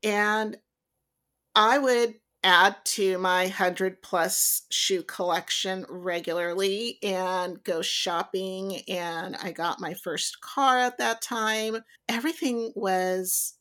[0.02, 0.58] And
[1.54, 8.82] I would add to my 100 plus shoe collection regularly and go shopping.
[8.88, 11.84] And I got my first car at that time.
[12.08, 13.54] Everything was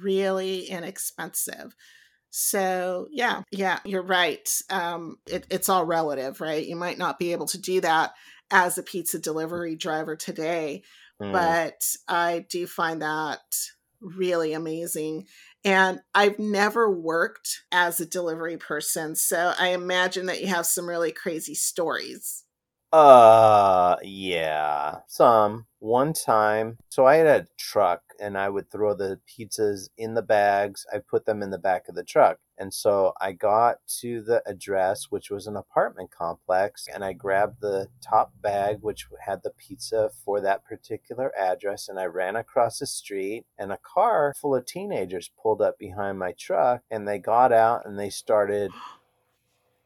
[0.00, 1.74] really inexpensive.
[2.30, 4.48] So, yeah, yeah, you're right.
[4.70, 6.66] Um, it, it's all relative, right?
[6.66, 8.12] You might not be able to do that
[8.50, 10.82] as a pizza delivery driver today,
[11.20, 11.32] Mm.
[11.32, 13.40] but I do find that
[14.00, 15.26] really amazing.
[15.64, 20.88] And I've never worked as a delivery person, so I imagine that you have some
[20.88, 22.44] really crazy stories.
[22.92, 25.66] Uh, yeah, some.
[25.80, 30.22] One time, so I had a truck and I would throw the pizzas in the
[30.22, 30.84] bags.
[30.92, 32.38] I put them in the back of the truck.
[32.58, 37.60] And so I got to the address, which was an apartment complex, and I grabbed
[37.60, 41.88] the top bag, which had the pizza for that particular address.
[41.88, 46.18] And I ran across the street, and a car full of teenagers pulled up behind
[46.18, 48.72] my truck, and they got out and they started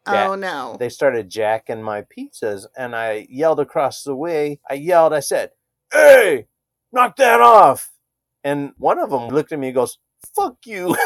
[0.07, 0.77] Ja- oh no.
[0.79, 4.61] They started jacking my pizzas, and I yelled across the way.
[4.69, 5.51] I yelled, I said,
[5.93, 6.47] Hey,
[6.93, 7.91] knock that off.
[8.45, 9.99] And one of them looked at me and goes,
[10.35, 10.97] Fuck you.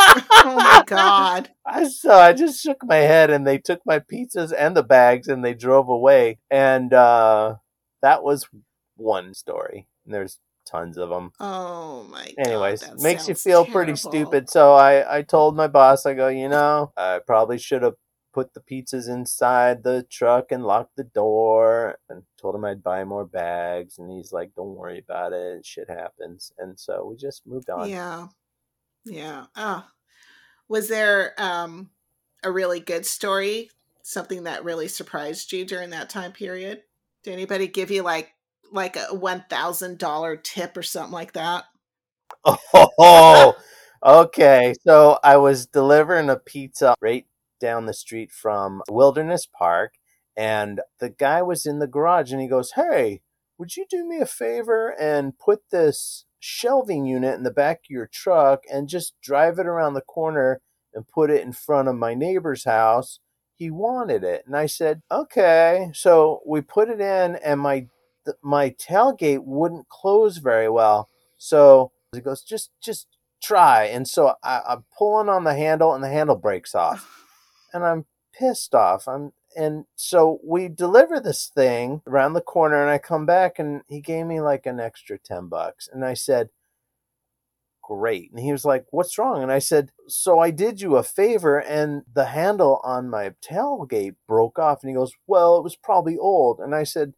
[0.00, 1.50] oh my god.
[1.66, 5.28] I saw I just shook my head and they took my pizzas and the bags
[5.28, 6.38] and they drove away.
[6.50, 7.56] And uh
[8.02, 8.48] that was
[8.96, 9.88] one story.
[10.04, 11.32] And there's tons of them.
[11.40, 14.50] Oh my Anyways, God, makes you feel pretty stupid.
[14.50, 17.94] So I, I told my boss, I go, you know, I probably should have
[18.36, 23.02] put the pizzas inside the truck and locked the door and told him I'd buy
[23.02, 23.96] more bags.
[23.96, 25.64] And he's like, don't worry about it.
[25.64, 26.52] Shit happens.
[26.58, 27.88] And so we just moved on.
[27.88, 28.26] Yeah.
[29.06, 29.46] Yeah.
[29.56, 29.86] Oh.
[30.68, 31.88] Was there um
[32.44, 33.70] a really good story?
[34.02, 36.82] Something that really surprised you during that time period?
[37.22, 38.35] Did anybody give you like
[38.72, 41.64] like a one thousand dollar tip or something like that?
[42.98, 43.54] Oh,
[44.04, 44.74] okay.
[44.86, 47.26] So I was delivering a pizza right
[47.60, 49.94] down the street from Wilderness Park,
[50.36, 53.22] and the guy was in the garage and he goes, Hey,
[53.58, 57.90] would you do me a favor and put this shelving unit in the back of
[57.90, 60.60] your truck and just drive it around the corner
[60.94, 63.18] and put it in front of my neighbor's house?
[63.54, 64.44] He wanted it.
[64.46, 65.90] And I said, Okay.
[65.94, 67.86] So we put it in, and my
[68.42, 71.08] my tailgate wouldn't close very well.
[71.38, 73.06] So he goes, just just
[73.42, 73.84] try.
[73.84, 77.24] And so I, I'm pulling on the handle, and the handle breaks off,
[77.72, 79.08] and I'm pissed off.
[79.08, 83.82] I'm and so we deliver this thing around the corner, and I come back, and
[83.88, 86.50] he gave me like an extra ten bucks, and I said.
[87.82, 88.32] Great.
[88.32, 89.44] And he was like, What's wrong?
[89.44, 94.16] And I said, So I did you a favor and the handle on my tailgate
[94.26, 94.82] broke off.
[94.82, 96.58] And he goes, Well, it was probably old.
[96.58, 97.14] And I said,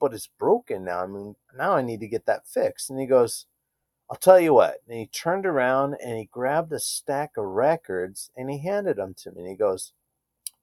[0.00, 1.02] but it's broken now.
[1.02, 2.90] I mean, now I need to get that fixed.
[2.90, 3.46] And he goes,
[4.10, 4.78] I'll tell you what.
[4.88, 9.14] And he turned around and he grabbed a stack of records and he handed them
[9.18, 9.40] to me.
[9.40, 9.92] And he goes,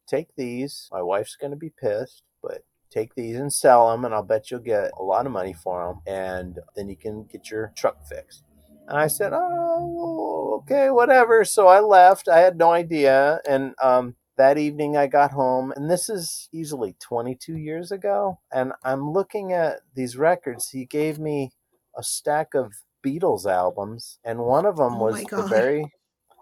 [0.07, 0.87] Take these.
[0.91, 4.51] My wife's going to be pissed, but take these and sell them, and I'll bet
[4.51, 6.01] you'll get a lot of money for them.
[6.05, 8.43] And then you can get your truck fixed.
[8.87, 11.43] And I said, Oh, okay, whatever.
[11.43, 12.27] So I left.
[12.27, 13.41] I had no idea.
[13.47, 18.39] And, um, that evening I got home, and this is easily 22 years ago.
[18.51, 20.69] And I'm looking at these records.
[20.69, 21.51] He gave me
[21.97, 22.73] a stack of
[23.05, 25.91] Beatles albums, and one of them Oh was the very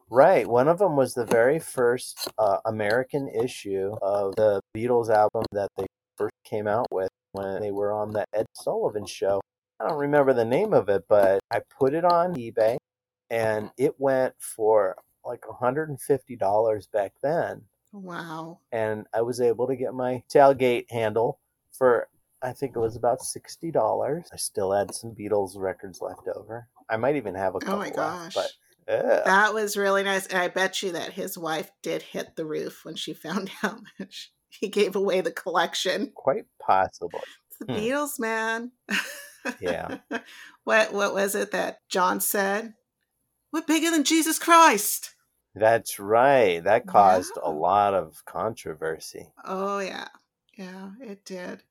[0.10, 0.48] right.
[0.48, 5.70] One of them was the very first uh, American issue of the Beatles album that
[5.78, 5.86] they
[6.18, 9.42] first came out with when they were on the Ed Sullivan show.
[9.80, 12.78] I don't remember the name of it, but I put it on eBay,
[13.30, 17.64] and it went for like $150 back then
[17.94, 18.60] Wow.
[18.72, 21.40] and I was able to get my tailgate handle
[21.72, 22.08] for
[22.42, 24.28] I think it was about sixty dollars.
[24.34, 26.68] I still had some Beatles records left over.
[26.90, 28.34] I might even have a Oh couple my left, gosh.
[28.34, 28.52] but
[28.88, 29.22] yeah.
[29.26, 30.28] That was really nice.
[30.28, 33.80] And I bet you that his wife did hit the roof when she found out
[34.50, 36.12] he gave away the collection.
[36.16, 37.22] quite possible.
[37.50, 37.80] It's the Hmm.
[37.80, 38.72] Beatles, man.
[39.62, 40.00] Yeah.
[40.66, 42.74] what what was it that John said?
[43.54, 45.12] We're bigger than Jesus Christ.
[45.56, 46.64] That's right.
[46.64, 49.32] That caused a lot of controversy.
[49.46, 50.08] Oh yeah.
[50.56, 51.64] Yeah, it did.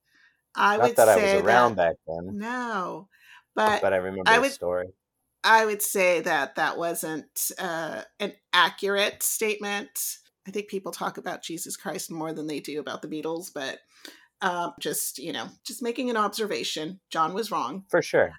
[0.55, 3.09] I Not would that I say was around that back then, no.
[3.55, 4.89] But but I remember I the would story.
[5.45, 10.18] I would say that that wasn't uh, an accurate statement.
[10.47, 13.78] I think people talk about Jesus Christ more than they do about the Beatles, but
[14.41, 17.01] um, just you know, just making an observation.
[17.11, 17.85] John was wrong.
[17.89, 18.33] For sure.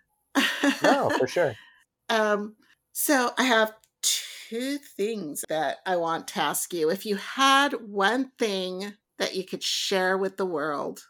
[0.81, 1.55] No, for sure.
[2.09, 2.55] um,
[2.91, 6.89] so I have two things that I want to ask you.
[6.89, 11.07] If you had one thing that you could share with the world,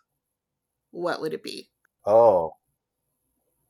[0.91, 1.69] what would it be?
[2.05, 2.55] Oh,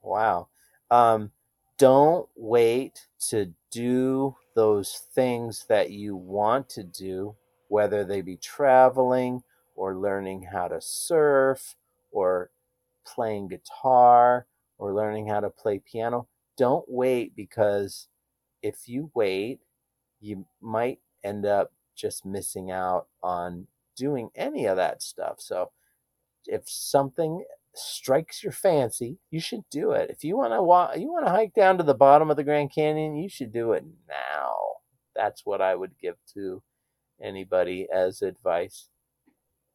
[0.02, 0.48] wow.
[0.90, 1.32] Um,
[1.78, 7.34] don't wait to do those things that you want to do,
[7.68, 9.42] whether they be traveling
[9.74, 11.74] or learning how to surf
[12.12, 12.50] or
[13.04, 14.46] playing guitar
[14.78, 16.28] or learning how to play piano.
[16.56, 18.08] Don't wait because
[18.62, 19.60] if you wait,
[20.24, 23.66] you might end up just missing out on
[23.96, 25.36] doing any of that stuff.
[25.38, 25.70] So,
[26.46, 27.44] if something
[27.74, 30.10] strikes your fancy, you should do it.
[30.10, 32.44] If you want to walk, you want to hike down to the bottom of the
[32.44, 34.54] Grand Canyon, you should do it now.
[35.14, 36.62] That's what I would give to
[37.22, 38.88] anybody as advice.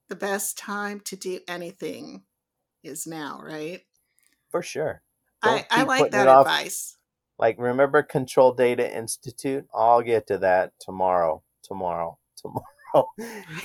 [0.10, 2.24] The best time to do anything
[2.84, 3.82] is now, right?
[4.50, 5.04] For sure.
[5.42, 6.98] I, I like that advice.
[7.40, 9.66] Like, remember Control Data Institute?
[9.74, 11.42] I'll get to that tomorrow.
[11.64, 12.18] Tomorrow.
[12.42, 13.10] Tomorrow.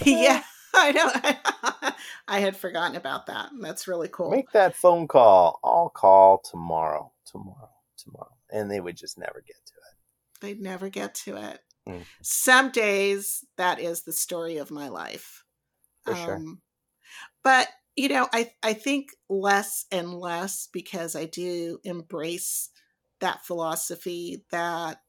[0.05, 0.43] yeah,
[0.75, 1.93] I know.
[2.29, 3.51] I had forgotten about that.
[3.61, 4.31] That's really cool.
[4.31, 5.61] Make that phone call.
[5.63, 7.13] I'll call tomorrow.
[7.25, 7.71] Tomorrow.
[7.97, 8.33] Tomorrow.
[8.53, 10.41] And they would just never get to it.
[10.41, 11.61] They'd never get to it.
[11.89, 12.03] Mm.
[12.23, 15.45] Some days that is the story of my life.
[16.05, 16.37] For sure.
[16.37, 16.61] Um,
[17.43, 22.71] but you know, I I think less and less because I do embrace
[23.21, 25.01] that philosophy that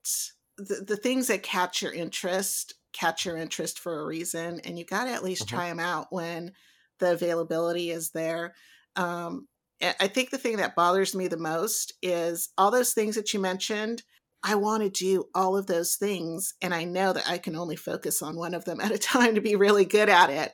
[0.58, 4.86] the, the things that catch your interest catch your interest for a reason and you
[4.86, 5.50] got to at least Mhm.
[5.50, 6.54] try them out when
[7.00, 8.56] the availability is there
[8.96, 9.48] um,
[9.82, 13.34] I I think the thing that bothers me the most is all those things that
[13.34, 14.04] you mentioned.
[14.48, 17.76] I want to do all of those things, and I know that I can only
[17.76, 20.54] focus on one of them at a time to be really good at it.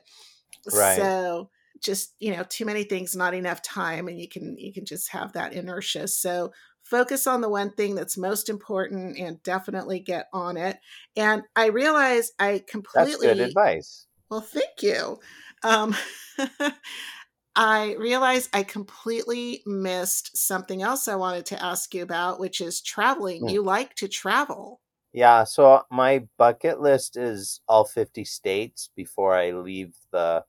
[0.70, 1.12] Right.
[1.12, 1.50] So,
[1.82, 5.10] just you know, too many things, not enough time, and you can you can just
[5.10, 6.08] have that inertia.
[6.08, 6.52] So,
[6.82, 10.78] focus on the one thing that's most important, and definitely get on it.
[11.16, 14.06] And I realize I completely that's good advice.
[14.30, 15.18] well, thank you.
[15.62, 15.94] Um,
[17.56, 22.80] I realize I completely missed something else I wanted to ask you about, which is
[22.80, 23.42] traveling.
[23.42, 23.48] Hmm.
[23.48, 24.80] You like to travel.
[25.12, 30.44] Yeah, so my bucket list is all 50 states before I leave the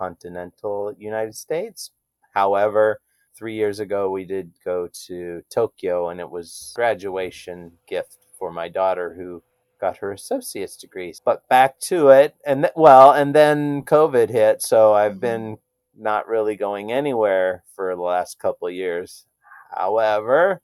[0.00, 1.90] continental United States.
[2.32, 3.00] However,
[3.38, 8.68] three years ago we did go to Tokyo and it was graduation gift for my
[8.68, 9.42] daughter who
[9.80, 11.12] got her associate's degree.
[11.24, 15.20] But back to it, and th- well, and then COVID hit, so I've Mhm.
[15.20, 15.58] been
[15.94, 19.26] not really going anywhere for the last couple of years.
[19.70, 20.60] However,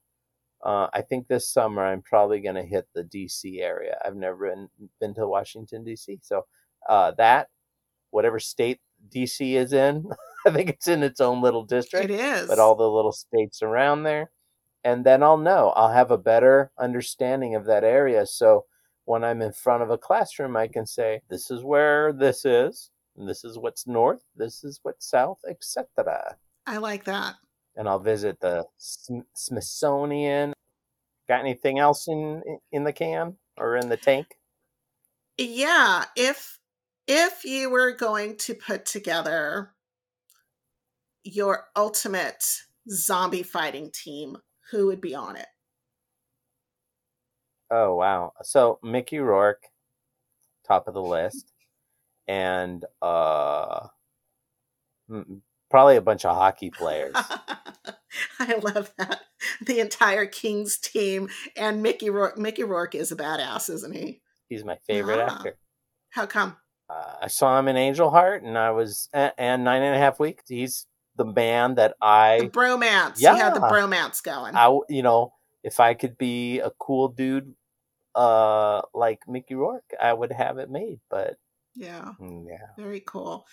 [0.65, 3.99] uh, I think this summer I'm probably going to hit the DC area.
[4.05, 4.69] I've never been,
[5.01, 6.47] been to Washington DC, so
[6.89, 7.49] uh, that
[8.11, 8.81] whatever state
[9.15, 10.05] DC is in,
[10.47, 12.49] I think it's in its own little district It is.
[12.49, 14.31] but all the little states around there.
[14.85, 15.71] And then I'll know.
[15.75, 18.25] I'll have a better understanding of that area.
[18.27, 18.67] So
[19.05, 22.91] when I'm in front of a classroom, I can say, this is where this is,
[23.17, 26.37] and this is what's north, this is what's south, etc.
[26.67, 27.35] I like that.
[27.75, 28.65] And I'll visit the
[29.35, 30.53] Smithsonian.
[31.29, 32.43] Got anything else in
[32.73, 34.27] in the can or in the tank?
[35.39, 36.59] Yeah, if
[37.07, 39.73] if you were going to put together
[41.23, 42.45] your ultimate
[42.91, 44.37] zombie fighting team,
[44.71, 45.47] who would be on it?
[47.71, 48.33] Oh wow!
[48.43, 49.65] So Mickey Rourke,
[50.67, 51.53] top of the list,
[52.29, 53.89] and uh,
[55.71, 57.15] probably a bunch of hockey players.
[58.39, 59.21] I love that.
[59.65, 62.39] The entire Kings team and Mickey Rourke.
[62.39, 64.21] Mickey Rourke is a badass, isn't he?
[64.49, 65.37] He's my favorite Ah.
[65.37, 65.59] actor.
[66.11, 66.57] How come?
[66.89, 70.21] Uh, I saw him in Angel Heart, and I was and, Nine and a Half
[70.21, 70.45] Weeks.
[70.49, 73.21] He's the man that I The bromance.
[73.21, 74.55] You had the bromance going.
[74.55, 75.33] I, you know,
[75.65, 77.55] if I could be a cool dude,
[78.15, 81.01] uh, like Mickey Rourke, I would have it made.
[81.11, 81.39] But
[81.75, 83.47] yeah, mm, yeah, very cool.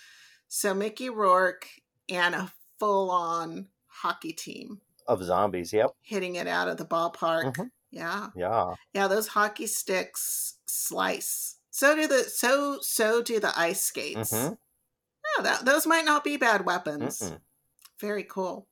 [0.48, 1.66] So Mickey Rourke
[2.08, 5.72] and a full-on hockey team of zombies.
[5.72, 5.90] Yep.
[6.02, 7.54] hitting it out of the ballpark.
[7.56, 7.70] Mhm.
[7.90, 8.74] Yeah, Yeah.
[8.92, 9.08] yeah.
[9.08, 11.53] Those hockey sticks slice.
[11.74, 14.32] So do the so so do the ice skates.
[14.32, 14.56] Mhm.
[15.36, 17.18] Yeah, that, those might not be bad weapons.
[17.18, 17.40] Mm-mm.
[18.00, 18.68] Very cool.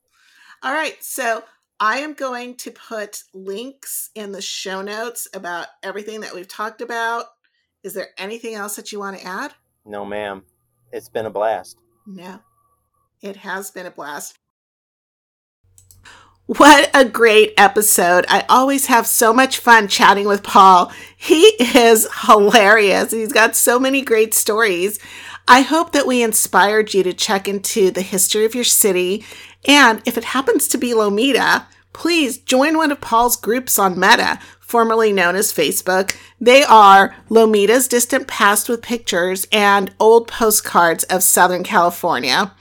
[0.61, 1.43] All right, so
[1.81, 6.79] I am going to put links in the show notes about everything that we've talked
[6.79, 7.25] about.
[7.83, 9.53] Is there anything else that you want to add?
[9.83, 10.45] No, ma'am.
[10.93, 11.79] It's been a blast.
[12.07, 12.39] No.
[13.21, 14.39] It has been a blast.
[16.45, 18.25] What a great episode.
[18.27, 20.91] I always have so much fun chatting with Paul.
[21.15, 23.11] He is hilarious.
[23.11, 24.99] He's got so many great stories.
[25.47, 29.23] I hope that we inspired you to check into the history of your city.
[29.65, 34.37] And if it happens to be Lomita, please join one of Paul's groups on Meta,
[34.59, 36.13] formerly known as Facebook.
[36.41, 42.53] They are Lomita's Distant Past with pictures and old postcards of Southern California.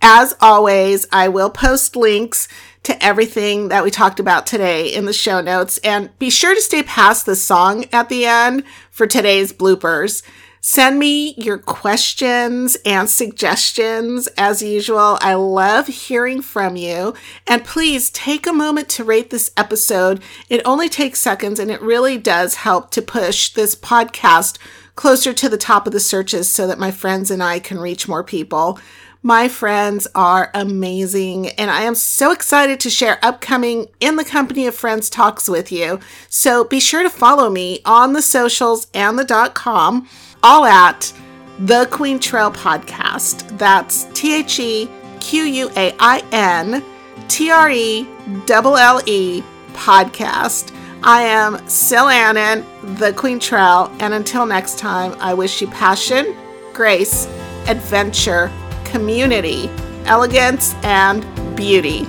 [0.00, 2.46] As always, I will post links
[2.84, 5.78] to everything that we talked about today in the show notes.
[5.78, 10.22] And be sure to stay past the song at the end for today's bloopers.
[10.60, 15.16] Send me your questions and suggestions as usual.
[15.20, 17.14] I love hearing from you.
[17.46, 20.20] And please take a moment to rate this episode.
[20.48, 24.58] It only takes seconds and it really does help to push this podcast
[24.96, 28.08] closer to the top of the searches so that my friends and I can reach
[28.08, 28.80] more people.
[29.22, 34.68] My friends are amazing, and I am so excited to share upcoming In the Company
[34.68, 35.98] of Friends talks with you.
[36.28, 40.08] So be sure to follow me on the socials and the dot com,
[40.44, 41.12] all at
[41.58, 43.58] the Quaintrelle Podcast.
[43.58, 44.88] That's T H E
[45.18, 46.84] Q U A I N
[47.26, 48.06] T R E
[48.48, 49.42] L L E
[49.72, 50.72] Podcast.
[51.02, 52.64] I am Sil Annan,
[52.98, 56.36] the Quaintrelle, and until next time, I wish you passion,
[56.72, 57.26] grace,
[57.66, 58.52] adventure,
[58.90, 59.70] community,
[60.06, 61.24] elegance, and
[61.56, 62.06] beauty.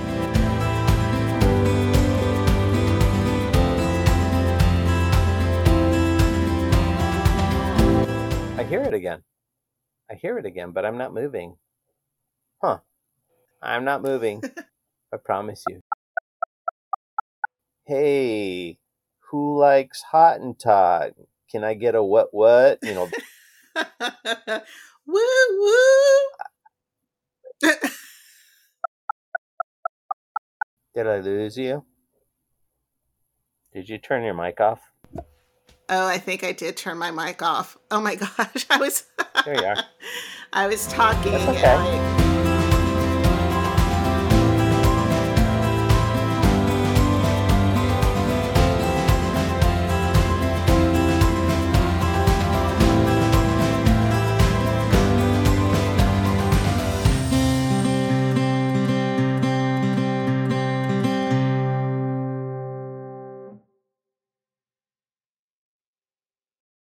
[8.58, 9.22] I hear it again.
[10.10, 11.56] I hear it again, but I'm not moving.
[12.62, 12.78] Huh.
[13.62, 14.42] I'm not moving.
[15.12, 15.82] I promise you.
[17.86, 18.78] Hey,
[19.30, 21.12] who likes Hot & Tot?
[21.50, 22.78] Can I get a what what?
[22.82, 23.10] You know,
[25.06, 25.20] woo
[25.50, 26.49] woo.
[30.94, 31.84] did I lose you?
[33.72, 34.80] Did you turn your mic off?
[35.88, 37.76] Oh, I think I did turn my mic off.
[37.90, 39.04] Oh my gosh, I was
[39.44, 39.76] There you are.
[40.52, 42.29] I was talking That's okay.